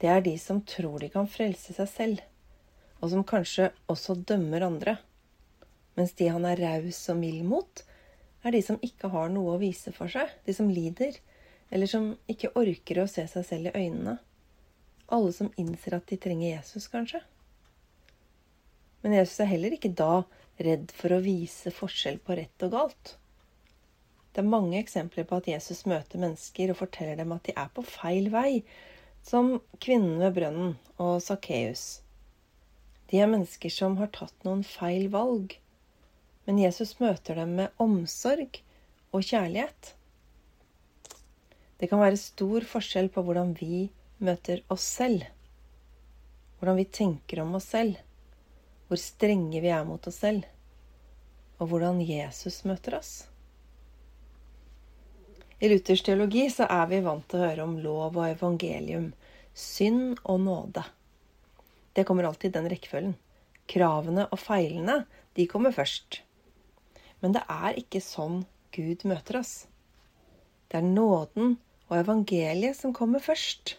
det 0.00 0.10
er 0.12 0.22
de 0.24 0.36
som 0.38 0.60
tror 0.68 1.00
de 1.00 1.08
kan 1.12 1.28
frelse 1.28 1.74
seg 1.76 1.88
selv, 1.88 2.20
og 3.00 3.12
som 3.12 3.24
kanskje 3.26 3.70
også 3.90 4.18
dømmer 4.28 4.66
andre. 4.68 4.98
Mens 5.96 6.12
de 6.20 6.28
han 6.30 6.46
er 6.48 6.60
raus 6.60 7.00
og 7.12 7.18
mild 7.20 7.42
mot, 7.48 7.82
er 8.42 8.54
de 8.54 8.62
som 8.64 8.80
ikke 8.84 9.10
har 9.12 9.30
noe 9.32 9.54
å 9.54 9.60
vise 9.60 9.92
for 9.96 10.10
seg, 10.12 10.30
de 10.46 10.54
som 10.56 10.70
lider, 10.72 11.18
eller 11.70 11.90
som 11.90 12.12
ikke 12.30 12.52
orker 12.58 13.02
å 13.02 13.08
se 13.10 13.26
seg 13.30 13.46
selv 13.46 13.70
i 13.70 13.84
øynene. 13.84 14.16
Alle 15.10 15.32
som 15.34 15.52
innser 15.60 15.96
at 15.98 16.06
de 16.10 16.18
trenger 16.20 16.54
Jesus, 16.54 16.88
kanskje. 16.90 17.22
Men 19.02 19.16
Jesus 19.16 19.40
er 19.42 19.50
heller 19.50 19.74
ikke 19.74 19.92
da 19.96 20.22
redd 20.60 20.92
for 20.94 21.14
å 21.14 21.22
vise 21.24 21.72
forskjell 21.72 22.20
på 22.24 22.36
rett 22.38 22.66
og 22.66 22.74
galt. 22.74 23.14
Det 24.30 24.42
er 24.42 24.52
mange 24.52 24.78
eksempler 24.78 25.26
på 25.26 25.40
at 25.40 25.48
Jesus 25.50 25.82
møter 25.90 26.20
mennesker 26.22 26.70
og 26.70 26.78
forteller 26.82 27.18
dem 27.18 27.32
at 27.34 27.48
de 27.48 27.56
er 27.58 27.70
på 27.74 27.82
feil 27.86 28.28
vei, 28.32 28.62
som 29.26 29.56
kvinnen 29.82 30.20
ved 30.22 30.36
brønnen 30.36 30.76
og 31.02 31.18
Sakkeus. 31.24 32.00
De 33.10 33.18
er 33.18 33.30
mennesker 33.30 33.72
som 33.74 33.98
har 33.98 34.12
tatt 34.14 34.46
noen 34.46 34.62
feil 34.66 35.08
valg, 35.12 35.56
men 36.46 36.58
Jesus 36.58 36.96
møter 37.00 37.38
dem 37.40 37.56
med 37.60 37.82
omsorg 37.82 38.60
og 39.12 39.24
kjærlighet. 39.26 39.94
Det 41.80 41.88
kan 41.88 42.02
være 42.02 42.20
stor 42.20 42.66
forskjell 42.68 43.08
på 43.12 43.24
hvordan 43.24 43.54
vi 43.56 43.88
møter 44.20 44.60
oss 44.68 44.84
selv, 44.84 45.24
hvordan 46.60 46.76
vi 46.80 46.86
tenker 46.92 47.40
om 47.40 47.54
oss 47.56 47.70
selv, 47.72 47.96
hvor 48.88 49.00
strenge 49.00 49.62
vi 49.64 49.72
er 49.72 49.86
mot 49.88 50.06
oss 50.10 50.20
selv, 50.20 50.44
og 51.60 51.70
hvordan 51.72 52.02
Jesus 52.04 52.62
møter 52.68 52.98
oss. 52.98 53.12
I 55.60 55.68
Luthers 55.68 56.02
teologi 56.04 56.46
så 56.52 56.64
er 56.72 56.86
vi 56.88 57.02
vant 57.04 57.26
til 57.28 57.40
å 57.40 57.44
høre 57.44 57.64
om 57.66 57.76
lov 57.84 58.16
og 58.16 58.28
evangelium, 58.30 59.10
synd 59.52 60.16
og 60.24 60.40
nåde. 60.44 60.84
Det 61.92 62.06
kommer 62.08 62.24
alltid 62.24 62.48
i 62.48 62.54
den 62.54 62.68
rekkefølgen. 62.72 63.14
Kravene 63.68 64.24
og 64.32 64.40
feilene, 64.40 65.02
de 65.36 65.46
kommer 65.50 65.74
først. 65.76 66.22
Men 67.20 67.36
det 67.36 67.44
er 67.48 67.76
ikke 67.80 68.00
sånn 68.04 68.44
Gud 68.74 69.04
møter 69.08 69.40
oss. 69.40 69.54
Det 70.70 70.78
er 70.78 70.86
nåden 70.86 71.56
og 71.90 71.96
evangeliet 71.98 72.78
som 72.78 72.94
kommer 72.96 73.22
først. 73.22 73.76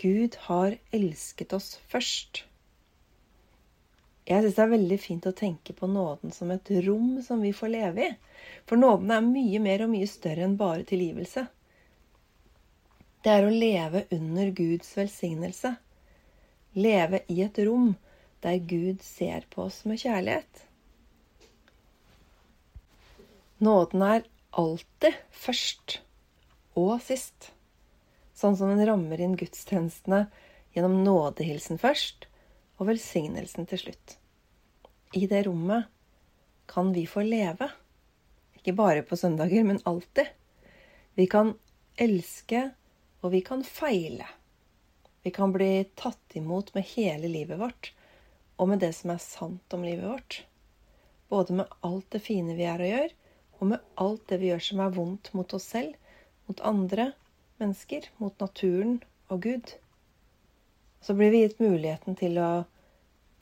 Gud 0.00 0.36
har 0.48 0.76
elsket 0.96 1.52
oss 1.56 1.76
først. 1.88 2.44
Jeg 4.26 4.42
syns 4.42 4.56
det 4.56 4.62
er 4.64 4.72
veldig 4.72 4.96
fint 4.98 5.26
å 5.28 5.34
tenke 5.38 5.74
på 5.76 5.86
nåden 5.86 6.32
som 6.34 6.50
et 6.50 6.70
rom 6.86 7.20
som 7.22 7.44
vi 7.44 7.52
får 7.54 7.70
leve 7.70 8.08
i. 8.08 8.14
For 8.66 8.80
nåden 8.80 9.12
er 9.14 9.22
mye 9.22 9.60
mer 9.62 9.84
og 9.84 9.92
mye 9.92 10.08
større 10.10 10.48
enn 10.48 10.56
bare 10.58 10.82
tilgivelse. 10.88 11.46
Det 13.22 13.32
er 13.32 13.46
å 13.46 13.52
leve 13.52 14.04
under 14.16 14.50
Guds 14.54 14.90
velsignelse. 14.98 15.76
Leve 16.74 17.22
i 17.32 17.38
et 17.46 17.60
rom 17.68 17.92
der 18.42 18.58
Gud 18.58 19.04
ser 19.06 19.46
på 19.52 19.68
oss 19.68 19.84
med 19.86 20.02
kjærlighet. 20.02 20.66
Nåden 23.58 24.02
er 24.04 24.26
alltid 24.50 25.16
først 25.32 26.00
og 26.76 26.98
sist. 27.00 27.52
Sånn 28.36 28.56
som 28.58 28.68
den 28.68 28.84
rammer 28.84 29.20
inn 29.22 29.36
gudstjenestene 29.40 30.26
gjennom 30.76 30.98
nådehilsen 31.06 31.80
først 31.80 32.28
og 32.76 32.90
velsignelsen 32.90 33.68
til 33.70 33.80
slutt. 33.86 34.18
I 35.16 35.24
det 35.30 35.46
rommet 35.46 35.88
kan 36.68 36.92
vi 36.92 37.06
få 37.08 37.24
leve. 37.24 37.70
Ikke 38.60 38.76
bare 38.76 39.04
på 39.06 39.16
søndager, 39.16 39.64
men 39.64 39.80
alltid. 39.88 40.28
Vi 41.16 41.24
kan 41.32 41.54
elske, 41.96 42.66
og 43.24 43.32
vi 43.32 43.40
kan 43.40 43.64
feile. 43.64 44.26
Vi 45.24 45.32
kan 45.32 45.54
bli 45.54 45.86
tatt 45.96 46.36
imot 46.36 46.74
med 46.76 46.84
hele 46.92 47.30
livet 47.32 47.56
vårt, 47.58 47.94
og 48.60 48.68
med 48.68 48.84
det 48.84 48.92
som 48.98 49.14
er 49.14 49.22
sant 49.22 49.72
om 49.72 49.86
livet 49.86 50.04
vårt. 50.04 50.42
Både 51.32 51.56
med 51.62 51.78
alt 51.80 52.10
det 52.12 52.20
fine 52.26 52.52
vi 52.58 52.68
er 52.68 52.84
og 52.84 52.92
gjør, 52.92 53.14
og 53.58 53.70
med 53.72 53.84
alt 54.00 54.26
det 54.30 54.40
vi 54.42 54.50
gjør 54.50 54.64
som 54.68 54.82
er 54.84 54.94
vondt 54.96 55.32
mot 55.36 55.54
oss 55.56 55.68
selv, 55.74 55.94
mot 56.46 56.60
andre 56.60 57.10
mennesker, 57.60 58.08
mot 58.20 58.34
naturen 58.40 58.98
og 59.32 59.42
Gud. 59.46 59.72
Så 61.00 61.16
blir 61.16 61.32
vi 61.32 61.44
gitt 61.44 61.62
muligheten 61.62 62.18
til 62.18 62.36
å 62.42 62.50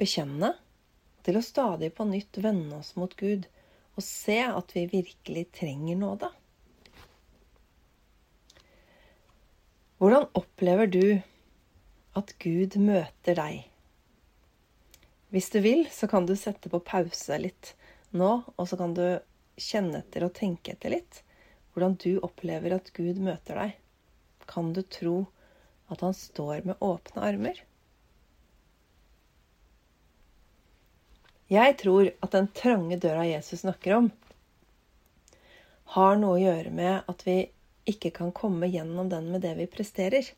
bekjenne, 0.01 0.55
til 1.25 1.39
å 1.39 1.45
stadig 1.45 1.93
på 1.97 2.07
nytt 2.09 2.39
vende 2.45 2.81
oss 2.83 2.95
mot 3.01 3.15
Gud 3.19 3.47
og 3.95 4.03
se 4.03 4.41
at 4.45 4.75
vi 4.75 4.89
virkelig 4.91 5.47
trenger 5.55 5.99
nåde. 6.01 6.31
Hvordan 10.03 10.27
opplever 10.37 10.91
du 10.91 11.05
at 12.19 12.35
Gud 12.43 12.75
møter 12.83 13.39
deg? 13.39 13.63
Hvis 15.35 15.49
du 15.55 15.61
vil, 15.65 15.87
så 15.91 16.07
kan 16.11 16.27
du 16.27 16.35
sette 16.39 16.71
på 16.71 16.83
pause 16.85 17.39
litt 17.41 17.73
nå, 18.15 18.43
og 18.45 18.69
så 18.69 18.79
kan 18.79 18.93
du 18.95 19.07
kjenne 19.61 20.01
etter 20.01 20.27
og 20.27 20.35
tenke 20.37 20.75
etter 20.75 20.95
litt 20.97 21.23
hvordan 21.75 21.97
du 21.99 22.19
opplever 22.23 22.77
at 22.77 22.93
Gud 22.95 23.19
møter 23.19 23.59
deg. 23.59 23.79
Kan 24.47 24.73
du 24.75 24.83
tro 24.83 25.17
at 25.91 26.05
han 26.05 26.15
står 26.15 26.67
med 26.69 26.83
åpne 26.85 27.25
armer? 27.27 27.59
Jeg 31.51 31.75
tror 31.83 32.09
at 32.09 32.33
den 32.33 32.47
trange 32.57 32.97
døra 33.03 33.27
Jesus 33.27 33.65
snakker 33.65 33.99
om, 33.99 34.07
har 35.95 36.17
noe 36.17 36.39
å 36.39 36.41
gjøre 36.41 36.71
med 36.75 37.11
at 37.11 37.27
vi 37.27 37.37
ikke 37.91 38.15
kan 38.17 38.33
komme 38.33 38.71
gjennom 38.71 39.11
den 39.13 39.29
med 39.35 39.45
det 39.45 39.53
vi 39.59 39.67
presterer. 39.71 40.31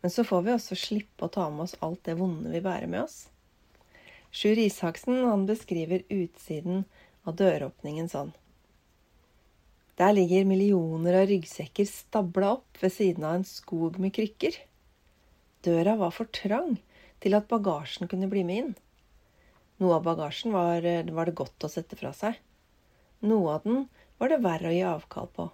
Men 0.00 0.10
så 0.10 0.24
får 0.26 0.42
vi 0.42 0.54
også 0.56 0.78
slippe 0.80 1.28
å 1.28 1.32
ta 1.32 1.46
med 1.52 1.68
oss 1.68 1.76
alt 1.84 2.02
det 2.08 2.16
vonde 2.18 2.50
vi 2.50 2.64
bærer 2.64 2.90
med 2.90 3.04
oss. 3.04 3.28
Sjur 4.30 4.58
Ishaksen 4.58 5.22
han 5.26 5.46
beskriver 5.46 6.02
utsiden 6.08 6.84
av 7.28 7.36
døråpningen 7.40 8.08
sånn. 8.10 8.32
Der 10.00 10.14
ligger 10.16 10.46
millioner 10.48 11.18
av 11.20 11.26
ryggsekker 11.28 11.88
stabla 11.88 12.54
opp 12.56 12.78
ved 12.80 12.92
siden 12.94 13.26
av 13.28 13.34
en 13.36 13.44
skog 13.44 13.98
med 14.00 14.14
krykker. 14.16 14.54
Døra 15.66 15.98
var 16.00 16.14
for 16.16 16.30
trang 16.32 16.78
til 17.20 17.36
at 17.36 17.50
bagasjen 17.50 18.08
kunne 18.08 18.30
bli 18.32 18.44
med 18.48 18.62
inn. 18.62 18.70
Noe 19.80 19.98
av 19.98 20.06
bagasjen 20.06 20.54
var, 20.56 20.84
var 20.84 21.28
det 21.28 21.36
godt 21.36 21.66
å 21.66 21.72
sette 21.72 21.98
fra 22.00 22.14
seg. 22.16 22.38
Noe 23.20 23.58
av 23.58 23.66
den 23.66 23.82
var 24.20 24.32
det 24.32 24.40
verre 24.44 24.70
å 24.70 24.74
gi 24.74 24.86
avkall 24.88 25.28
på. 25.36 25.50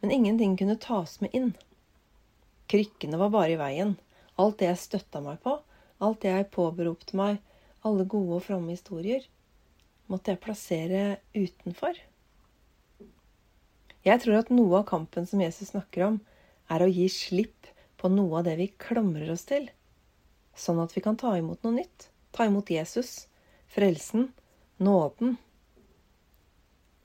Men 0.00 0.14
ingenting 0.16 0.56
kunne 0.56 0.78
tas 0.80 1.18
med 1.20 1.36
inn. 1.36 1.52
Krykkene 2.72 3.20
var 3.20 3.32
bare 3.34 3.52
i 3.52 3.60
veien. 3.60 3.98
Alt 4.40 4.60
det 4.60 4.70
jeg 4.70 4.80
støtta 4.86 5.20
meg 5.20 5.40
på, 5.44 5.58
alt 6.00 6.22
det 6.24 6.32
jeg 6.32 6.48
påberopte 6.54 7.16
meg, 7.20 7.40
alle 7.84 8.06
gode 8.08 8.38
og 8.38 8.44
fromme 8.46 8.72
historier, 8.72 9.26
måtte 10.10 10.34
jeg 10.34 10.42
plassere 10.42 11.02
utenfor. 11.36 11.94
Jeg 14.06 14.22
tror 14.22 14.40
at 14.40 14.52
noe 14.52 14.80
av 14.80 14.86
kampen 14.88 15.26
som 15.28 15.42
Jesus 15.42 15.72
snakker 15.72 16.06
om, 16.06 16.20
er 16.70 16.82
å 16.82 16.90
gi 16.90 17.06
slipp 17.12 17.68
på 18.00 18.08
noe 18.12 18.40
av 18.40 18.46
det 18.48 18.56
vi 18.60 18.70
klamrer 18.80 19.30
oss 19.32 19.44
til, 19.48 19.68
sånn 20.56 20.80
at 20.82 20.94
vi 20.96 21.02
kan 21.04 21.18
ta 21.20 21.34
imot 21.36 21.62
noe 21.66 21.76
nytt. 21.80 22.08
Ta 22.32 22.46
imot 22.46 22.70
Jesus, 22.70 23.26
frelsen, 23.70 24.30
nåden. 24.80 25.36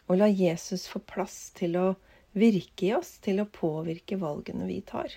Og 0.05 0.19
la 0.21 0.29
Jesus 0.29 0.85
få 0.87 1.01
plass 1.01 1.49
til 1.57 1.75
å 1.81 1.85
virke 2.37 2.89
i 2.89 2.93
oss, 2.95 3.15
til 3.23 3.41
å 3.41 3.49
påvirke 3.49 4.19
valgene 4.21 4.67
vi 4.69 4.79
tar. 4.85 5.09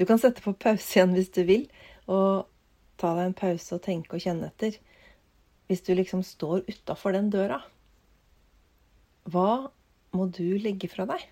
Du 0.00 0.06
kan 0.08 0.18
sette 0.18 0.42
på 0.42 0.54
pause 0.56 0.96
igjen 0.96 1.12
hvis 1.14 1.30
du 1.34 1.42
vil, 1.46 1.68
og 2.10 2.48
ta 3.02 3.12
deg 3.18 3.28
en 3.28 3.36
pause 3.36 3.76
og 3.76 3.84
tenke 3.84 4.16
og 4.16 4.24
kjenne 4.24 4.48
etter. 4.48 4.78
Hvis 5.68 5.84
du 5.86 5.92
liksom 5.98 6.22
står 6.26 6.64
utafor 6.68 7.16
den 7.16 7.30
døra. 7.34 7.60
Hva 9.30 9.70
må 10.16 10.26
du 10.34 10.58
legge 10.62 10.90
fra 10.92 11.06
deg? 11.10 11.22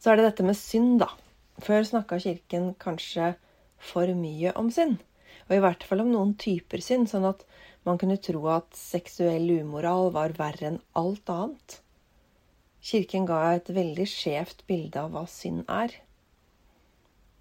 Så 0.00 0.10
er 0.10 0.18
det 0.18 0.30
dette 0.30 0.46
med 0.46 0.56
synd, 0.56 0.98
da. 1.02 1.10
Før 1.60 1.84
snakka 1.84 2.16
Kirken 2.22 2.70
kanskje 2.80 3.34
for 3.90 4.08
mye 4.16 4.54
om 4.56 4.70
synd. 4.72 5.02
Og 5.50 5.58
i 5.58 5.62
hvert 5.64 5.84
fall 5.84 6.04
om 6.04 6.12
noen 6.12 6.32
typer 6.40 6.80
synd, 6.84 7.10
sånn 7.10 7.26
at 7.28 7.44
man 7.84 7.98
kunne 8.00 8.20
tro 8.22 8.40
at 8.52 8.72
seksuell 8.76 9.50
umoral 9.58 10.08
var 10.14 10.36
verre 10.38 10.70
enn 10.70 10.80
alt 10.96 11.32
annet. 11.32 11.80
Kirken 12.80 13.26
ga 13.28 13.42
et 13.58 13.68
veldig 13.76 14.06
skjevt 14.08 14.64
bilde 14.70 15.02
av 15.02 15.12
hva 15.12 15.26
synd 15.28 15.66
er. 15.68 15.92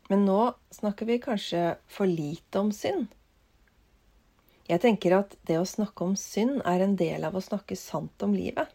Men 0.09 0.25
nå 0.25 0.41
snakker 0.73 1.05
vi 1.05 1.19
kanskje 1.21 1.75
for 1.87 2.09
lite 2.09 2.59
om 2.59 2.71
synd. 2.73 3.07
Jeg 4.69 4.81
tenker 4.81 5.15
at 5.17 5.35
det 5.45 5.59
å 5.61 5.67
snakke 5.69 6.05
om 6.05 6.15
synd 6.17 6.63
er 6.67 6.81
en 6.85 6.95
del 6.97 7.25
av 7.25 7.37
å 7.37 7.43
snakke 7.45 7.77
sant 7.77 8.25
om 8.25 8.33
livet. 8.33 8.69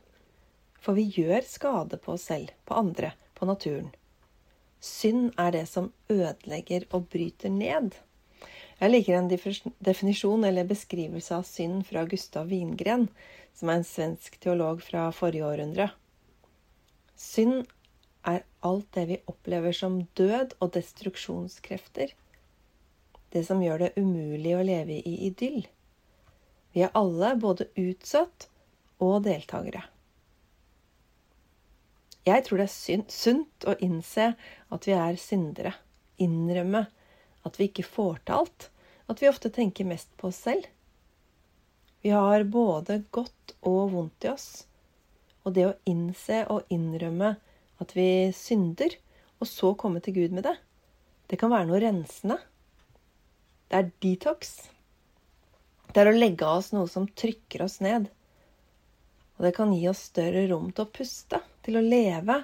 For 0.78 0.94
vi 0.94 1.08
gjør 1.10 1.42
skade 1.46 1.98
på 2.02 2.14
oss 2.14 2.28
selv, 2.30 2.54
på 2.66 2.78
andre, 2.78 3.12
på 3.34 3.46
naturen. 3.50 3.90
Synd 4.84 5.32
er 5.40 5.54
det 5.54 5.64
som 5.70 5.92
ødelegger 6.12 6.86
og 6.94 7.06
bryter 7.10 7.50
ned. 7.50 7.94
Jeg 8.78 8.90
liker 8.90 9.18
en 9.18 9.30
definisjon 9.30 10.44
eller 10.44 10.66
beskrivelse 10.68 11.34
av 11.38 11.46
synd 11.48 11.86
fra 11.88 12.02
Gustav 12.10 12.50
Wingren, 12.50 13.08
som 13.54 13.70
er 13.70 13.80
en 13.80 13.86
svensk 13.86 14.36
teolog 14.42 14.82
fra 14.82 15.08
forrige 15.14 15.46
århundre. 15.46 15.88
Synd 17.16 17.70
er 18.24 18.44
alt 18.64 18.90
det 18.96 19.06
vi 19.10 19.20
opplever 19.30 19.76
som 19.76 20.00
død 20.18 20.56
og 20.60 20.72
destruksjonskrefter. 20.76 22.12
Det 23.34 23.42
som 23.46 23.62
gjør 23.62 23.84
det 23.84 23.94
umulig 23.96 24.54
å 24.56 24.64
leve 24.64 25.00
i 25.00 25.14
idyll. 25.28 25.64
Vi 26.74 26.82
er 26.82 26.94
alle 26.98 27.34
både 27.38 27.68
utsatt 27.78 28.48
og 29.02 29.24
deltakere. 29.26 29.84
Jeg 32.24 32.44
tror 32.46 32.60
det 32.60 32.68
er 32.70 33.02
sunt 33.12 33.66
å 33.68 33.74
innse 33.84 34.30
at 34.72 34.86
vi 34.88 34.94
er 34.96 35.18
syndere. 35.20 35.74
Innrømme 36.24 36.86
at 37.44 37.58
vi 37.60 37.68
ikke 37.68 37.84
får 37.84 38.22
til 38.24 38.38
alt. 38.38 38.68
At 39.12 39.20
vi 39.20 39.28
ofte 39.28 39.52
tenker 39.52 39.84
mest 39.84 40.08
på 40.16 40.30
oss 40.30 40.40
selv. 40.46 40.64
Vi 42.00 42.12
har 42.14 42.46
både 42.48 43.02
godt 43.12 43.54
og 43.60 43.92
vondt 43.92 44.24
i 44.24 44.30
oss. 44.32 44.48
Og 45.44 45.52
det 45.56 45.66
å 45.68 45.76
innse 45.88 46.42
og 46.52 46.72
innrømme 46.72 47.34
at 47.82 47.94
vi 47.96 48.08
synder, 48.36 48.94
og 49.42 49.50
så 49.50 49.72
komme 49.78 50.02
til 50.04 50.16
Gud 50.16 50.36
med 50.36 50.46
det, 50.46 50.54
det 51.30 51.38
kan 51.40 51.52
være 51.52 51.68
noe 51.68 51.80
rensende. 51.82 52.36
Det 53.68 53.80
er 53.80 53.90
detox. 54.04 54.54
Det 55.90 56.02
er 56.02 56.10
å 56.10 56.16
legge 56.16 56.46
av 56.46 56.60
oss 56.60 56.72
noe 56.74 56.90
som 56.90 57.08
trykker 57.08 57.64
oss 57.64 57.80
ned. 57.84 58.10
Og 59.34 59.46
det 59.46 59.54
kan 59.56 59.72
gi 59.74 59.86
oss 59.90 60.04
større 60.10 60.44
rom 60.50 60.68
til 60.72 60.84
å 60.84 60.92
puste, 60.94 61.40
til 61.64 61.78
å 61.80 61.84
leve 61.84 62.42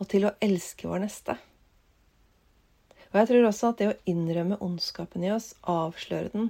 og 0.00 0.08
til 0.10 0.26
å 0.26 0.34
elske 0.42 0.88
vår 0.90 1.04
neste. 1.04 1.36
Og 3.12 3.20
jeg 3.20 3.30
tror 3.30 3.46
også 3.46 3.70
at 3.70 3.80
det 3.80 3.90
å 3.92 3.98
innrømme 4.10 4.58
ondskapen 4.64 5.22
i 5.22 5.30
oss, 5.30 5.52
avsløre 5.70 6.32
den, 6.32 6.48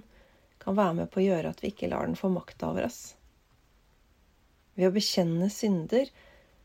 kan 0.62 0.78
være 0.78 0.96
med 1.02 1.10
på 1.12 1.20
å 1.20 1.26
gjøre 1.26 1.50
at 1.52 1.60
vi 1.60 1.74
ikke 1.74 1.90
lar 1.92 2.08
den 2.08 2.16
få 2.16 2.30
makta 2.32 2.70
over 2.70 2.87
oss. 2.87 3.02
Ved 4.78 4.88
å 4.88 4.94
bekjenne 4.94 5.50
synder 5.52 6.08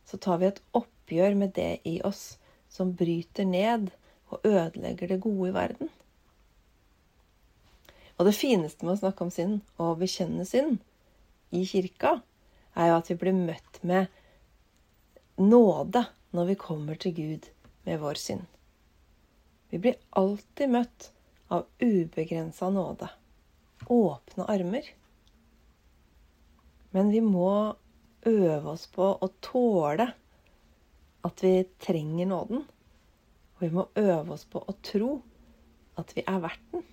så 0.08 0.18
tar 0.22 0.40
vi 0.40 0.48
et 0.48 0.64
oppgjør 0.72 0.99
med 1.12 1.54
det 1.56 1.80
i 1.84 2.02
oss 2.02 2.38
som 2.70 2.94
bryter 2.94 3.46
ned 3.46 3.90
og 4.30 4.46
ødelegger 4.46 5.08
det 5.08 5.22
gode 5.22 5.50
i 5.50 5.54
verden. 5.54 5.90
Og 8.18 8.26
det 8.26 8.36
fineste 8.36 8.86
med 8.86 8.98
å 8.98 9.00
snakke 9.00 9.24
om 9.24 9.32
synd 9.32 9.62
og 9.80 10.00
bekjenne 10.02 10.46
synd 10.46 10.80
i 11.56 11.66
kirka, 11.66 12.22
er 12.76 12.92
jo 12.92 12.98
at 13.00 13.10
vi 13.10 13.16
blir 13.16 13.34
møtt 13.34 13.80
med 13.82 14.08
nåde 15.40 16.06
når 16.36 16.52
vi 16.52 16.56
kommer 16.60 17.00
til 17.00 17.16
Gud 17.16 17.50
med 17.88 18.00
vår 18.04 18.20
synd. 18.20 18.46
Vi 19.70 19.80
blir 19.80 19.98
alltid 20.10 20.70
møtt 20.70 21.12
av 21.50 21.66
ubegrensa 21.80 22.70
nåde. 22.70 23.10
Åpne 23.88 24.46
armer. 24.52 24.86
Men 26.92 27.12
vi 27.14 27.22
må 27.22 27.76
øve 28.28 28.74
oss 28.74 28.88
på 28.92 29.06
å 29.16 29.30
tåle 29.42 30.12
at 31.28 31.44
vi 31.44 31.64
trenger 31.82 32.30
nåden. 32.30 32.64
Og 33.58 33.66
vi 33.66 33.70
må 33.74 33.88
øve 34.00 34.36
oss 34.36 34.46
på 34.48 34.62
å 34.64 34.78
tro 34.86 35.18
at 36.00 36.14
vi 36.16 36.24
er 36.24 36.40
verdt 36.44 36.72
den. 36.72 36.86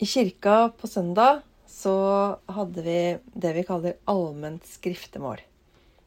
I 0.00 0.08
kirka 0.08 0.70
på 0.80 0.88
søndag 0.88 1.42
så 1.68 1.94
hadde 2.48 2.82
vi 2.82 3.00
det 3.36 3.50
vi 3.54 3.64
kaller 3.68 3.98
allment 4.10 4.64
skriftemål. 4.66 5.42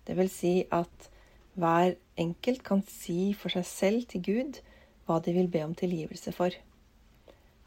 Det 0.04 0.15
vil 0.17 0.32
si 0.34 0.54
at 0.73 1.10
hver 1.54 1.93
enkelt 2.19 2.63
kan 2.65 2.82
si 2.89 3.36
for 3.38 3.54
seg 3.54 3.67
selv 3.69 4.08
til 4.10 4.23
Gud 4.26 4.60
hva 5.06 5.19
de 5.23 5.36
vil 5.36 5.49
be 5.52 5.62
om 5.63 5.76
tilgivelse 5.78 6.34
for. 6.36 6.56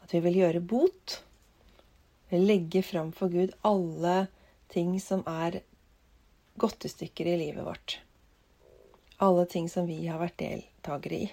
At 0.03 0.13
vi 0.13 0.21
vil 0.25 0.41
gjøre 0.41 0.61
bot. 0.61 1.21
Legge 2.33 2.83
fram 2.83 3.13
for 3.15 3.31
Gud 3.31 3.55
alle 3.65 4.27
ting 4.73 4.97
som 4.99 5.23
er 5.31 5.61
godtestykker 6.57 7.27
i 7.27 7.37
livet 7.37 7.65
vårt. 7.65 7.99
Alle 9.17 9.45
ting 9.45 9.69
som 9.69 9.87
vi 9.89 9.99
har 10.07 10.19
vært 10.21 10.39
deltakere 10.41 11.19
i. 11.25 11.27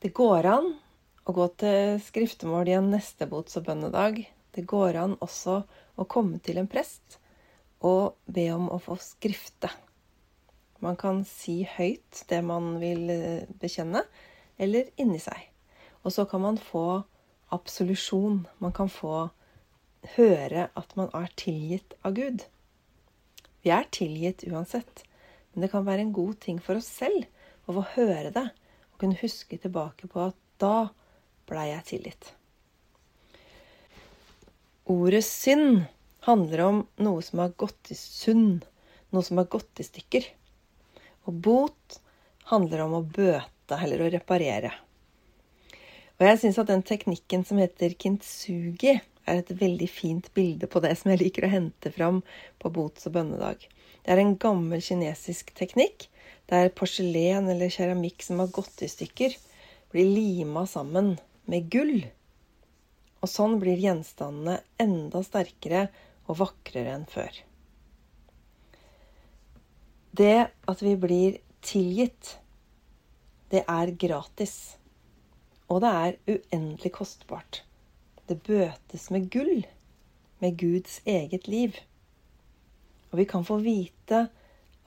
Det 0.00 0.12
går 0.16 0.48
an 0.48 0.70
å 1.28 1.34
gå 1.36 1.46
til 1.60 1.98
skriftemål 2.00 2.70
i 2.70 2.76
en 2.78 2.90
nestebots- 2.92 3.58
og 3.60 3.66
bønnedag. 3.68 4.22
Det 4.56 4.64
går 4.68 4.96
an 4.96 5.16
også 5.20 5.60
å 6.00 6.06
komme 6.08 6.40
til 6.44 6.60
en 6.60 6.68
prest 6.70 7.18
og 7.84 8.16
be 8.24 8.46
om 8.52 8.68
å 8.72 8.80
få 8.80 8.96
skrifte. 9.00 9.70
Man 10.80 10.96
kan 10.96 11.24
si 11.28 11.60
høyt 11.68 12.24
det 12.28 12.40
man 12.44 12.78
vil 12.80 13.12
eh, 13.12 13.48
bekjenne, 13.60 14.02
eller 14.60 14.88
inni 15.00 15.20
seg. 15.20 15.36
Og 16.04 16.14
så 16.16 16.24
kan 16.28 16.40
man 16.44 16.56
få 16.60 17.02
absolusjon. 17.52 18.46
Man 18.58 18.72
kan 18.72 18.88
få 18.88 19.28
høre 20.16 20.70
at 20.76 20.96
man 20.96 21.12
er 21.16 21.28
tilgitt 21.36 21.96
av 22.00 22.16
Gud. 22.16 22.46
Vi 23.64 23.72
er 23.74 23.88
tilgitt 23.92 24.44
uansett, 24.48 25.04
men 25.52 25.64
det 25.64 25.70
kan 25.72 25.86
være 25.86 26.06
en 26.06 26.14
god 26.16 26.38
ting 26.40 26.60
for 26.62 26.80
oss 26.80 26.88
selv 27.00 27.26
å 27.68 27.76
få 27.76 27.86
høre 27.96 28.32
det 28.34 28.46
og 28.48 29.00
kunne 29.02 29.20
huske 29.20 29.58
tilbake 29.60 30.08
på 30.10 30.22
at 30.30 30.38
da 30.60 30.90
blei 31.48 31.70
jeg 31.70 31.86
tilgitt. 31.94 32.32
Ordet 34.90 35.22
synd 35.26 35.84
handler 36.26 36.64
om 36.66 36.82
noe 37.04 37.22
som 37.24 37.42
har 37.42 37.54
gått 37.60 37.92
i 37.92 37.96
sund, 37.98 38.64
noe 39.14 39.26
som 39.26 39.40
har 39.40 39.48
gått 39.52 39.80
i 39.80 39.86
stykker. 39.86 40.26
Og 41.28 41.36
bot 41.44 42.00
handler 42.50 42.84
om 42.86 42.96
å 42.98 43.04
bøte 43.06 43.78
eller 43.78 44.02
å 44.02 44.10
reparere. 44.12 44.72
Og 46.18 46.26
jeg 46.26 46.40
syns 46.42 46.58
at 46.60 46.68
den 46.68 46.82
teknikken 46.84 47.46
som 47.48 47.60
heter 47.62 47.94
kintsugi, 47.96 48.98
er 49.30 49.42
et 49.42 49.52
veldig 49.60 49.88
fint 49.90 50.30
bilde 50.36 50.68
på 50.70 50.82
det 50.84 50.92
som 50.98 51.12
jeg 51.12 51.22
liker 51.22 51.46
å 51.46 51.52
hente 51.52 51.92
fram 51.94 52.22
på 52.62 52.72
bots- 52.74 53.06
og 53.08 53.14
bønnedag. 53.16 53.62
Det 54.04 54.14
er 54.14 54.22
en 54.22 54.36
gammel 54.40 54.82
kinesisk 54.84 55.52
teknikk 55.58 56.08
der 56.50 56.72
porselen 56.74 57.48
eller 57.52 57.70
keramikk 57.70 58.24
som 58.26 58.40
har 58.42 58.50
gått 58.54 58.82
i 58.82 58.88
stykker, 58.90 59.36
blir 59.92 60.08
lima 60.08 60.64
sammen 60.66 61.14
med 61.50 61.68
gull. 61.70 62.00
Og 63.20 63.30
sånn 63.30 63.58
blir 63.62 63.78
gjenstandene 63.78 64.60
enda 64.80 65.22
sterkere 65.26 65.86
og 66.26 66.40
vakrere 66.40 66.96
enn 66.96 67.06
før. 67.10 67.30
Det 70.16 70.50
at 70.50 70.82
vi 70.82 70.96
blir 70.98 71.38
tilgitt, 71.62 72.36
det 73.50 73.62
er 73.68 73.94
gratis. 73.94 74.76
Og 75.70 75.84
det 75.84 75.90
er 75.90 76.16
uendelig 76.26 76.90
kostbart. 76.96 77.62
Det 78.30 78.36
bøtes 78.46 79.08
med 79.10 79.24
gull, 79.34 79.64
med 80.38 80.54
Guds 80.58 81.00
eget 81.02 81.48
liv. 81.50 81.74
Og 83.10 83.18
vi 83.18 83.24
kan 83.26 83.42
få 83.42 83.56
vite 83.64 84.28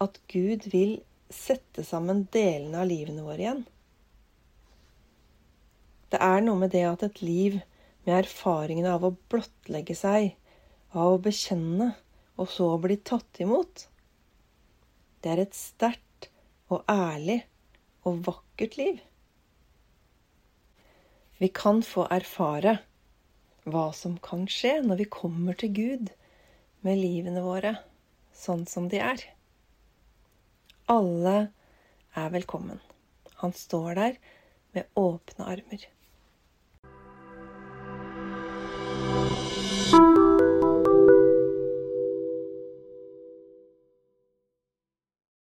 at 0.03 0.19
Gud 0.31 0.69
vil 0.71 0.93
sette 1.27 1.83
sammen 1.83 2.21
delene 2.31 2.79
av 2.79 2.87
livene 2.87 3.25
våre 3.25 3.41
igjen. 3.41 3.59
Det 6.13 6.21
er 6.23 6.45
noe 6.45 6.61
med 6.61 6.71
det 6.71 6.85
at 6.87 7.03
et 7.03 7.19
liv 7.25 7.57
med 8.05 8.13
erfaringene 8.21 8.93
av 8.95 9.03
å 9.09 9.11
blottlegge 9.33 9.97
seg, 9.97 10.37
av 10.95 11.17
å 11.17 11.19
bekjenne, 11.27 11.89
og 12.39 12.47
så 12.47 12.69
bli 12.79 12.95
tatt 13.03 13.43
imot, 13.43 13.89
det 15.19 15.33
er 15.33 15.43
et 15.43 15.57
sterkt 15.57 16.29
og 16.71 16.87
ærlig 16.87 17.41
og 18.07 18.23
vakkert 18.23 18.79
liv. 18.79 19.03
Vi 21.43 21.51
kan 21.51 21.83
få 21.83 22.07
erfare 22.07 22.77
hva 23.63 23.87
som 23.95 24.17
kan 24.23 24.45
skje 24.51 24.77
når 24.83 25.01
vi 25.03 25.09
kommer 25.17 25.57
til 25.59 25.73
Gud 25.77 26.11
med 26.83 26.99
livene 26.99 27.43
våre 27.45 27.77
sånn 28.35 28.65
som 28.67 28.89
de 28.91 28.99
er. 28.99 29.23
Alle 30.91 31.35
er 32.19 32.33
velkommen. 32.33 32.81
Han 33.39 33.55
står 33.55 33.99
der 33.99 34.17
med 34.75 34.89
åpne 34.99 35.47
armer. 35.55 35.87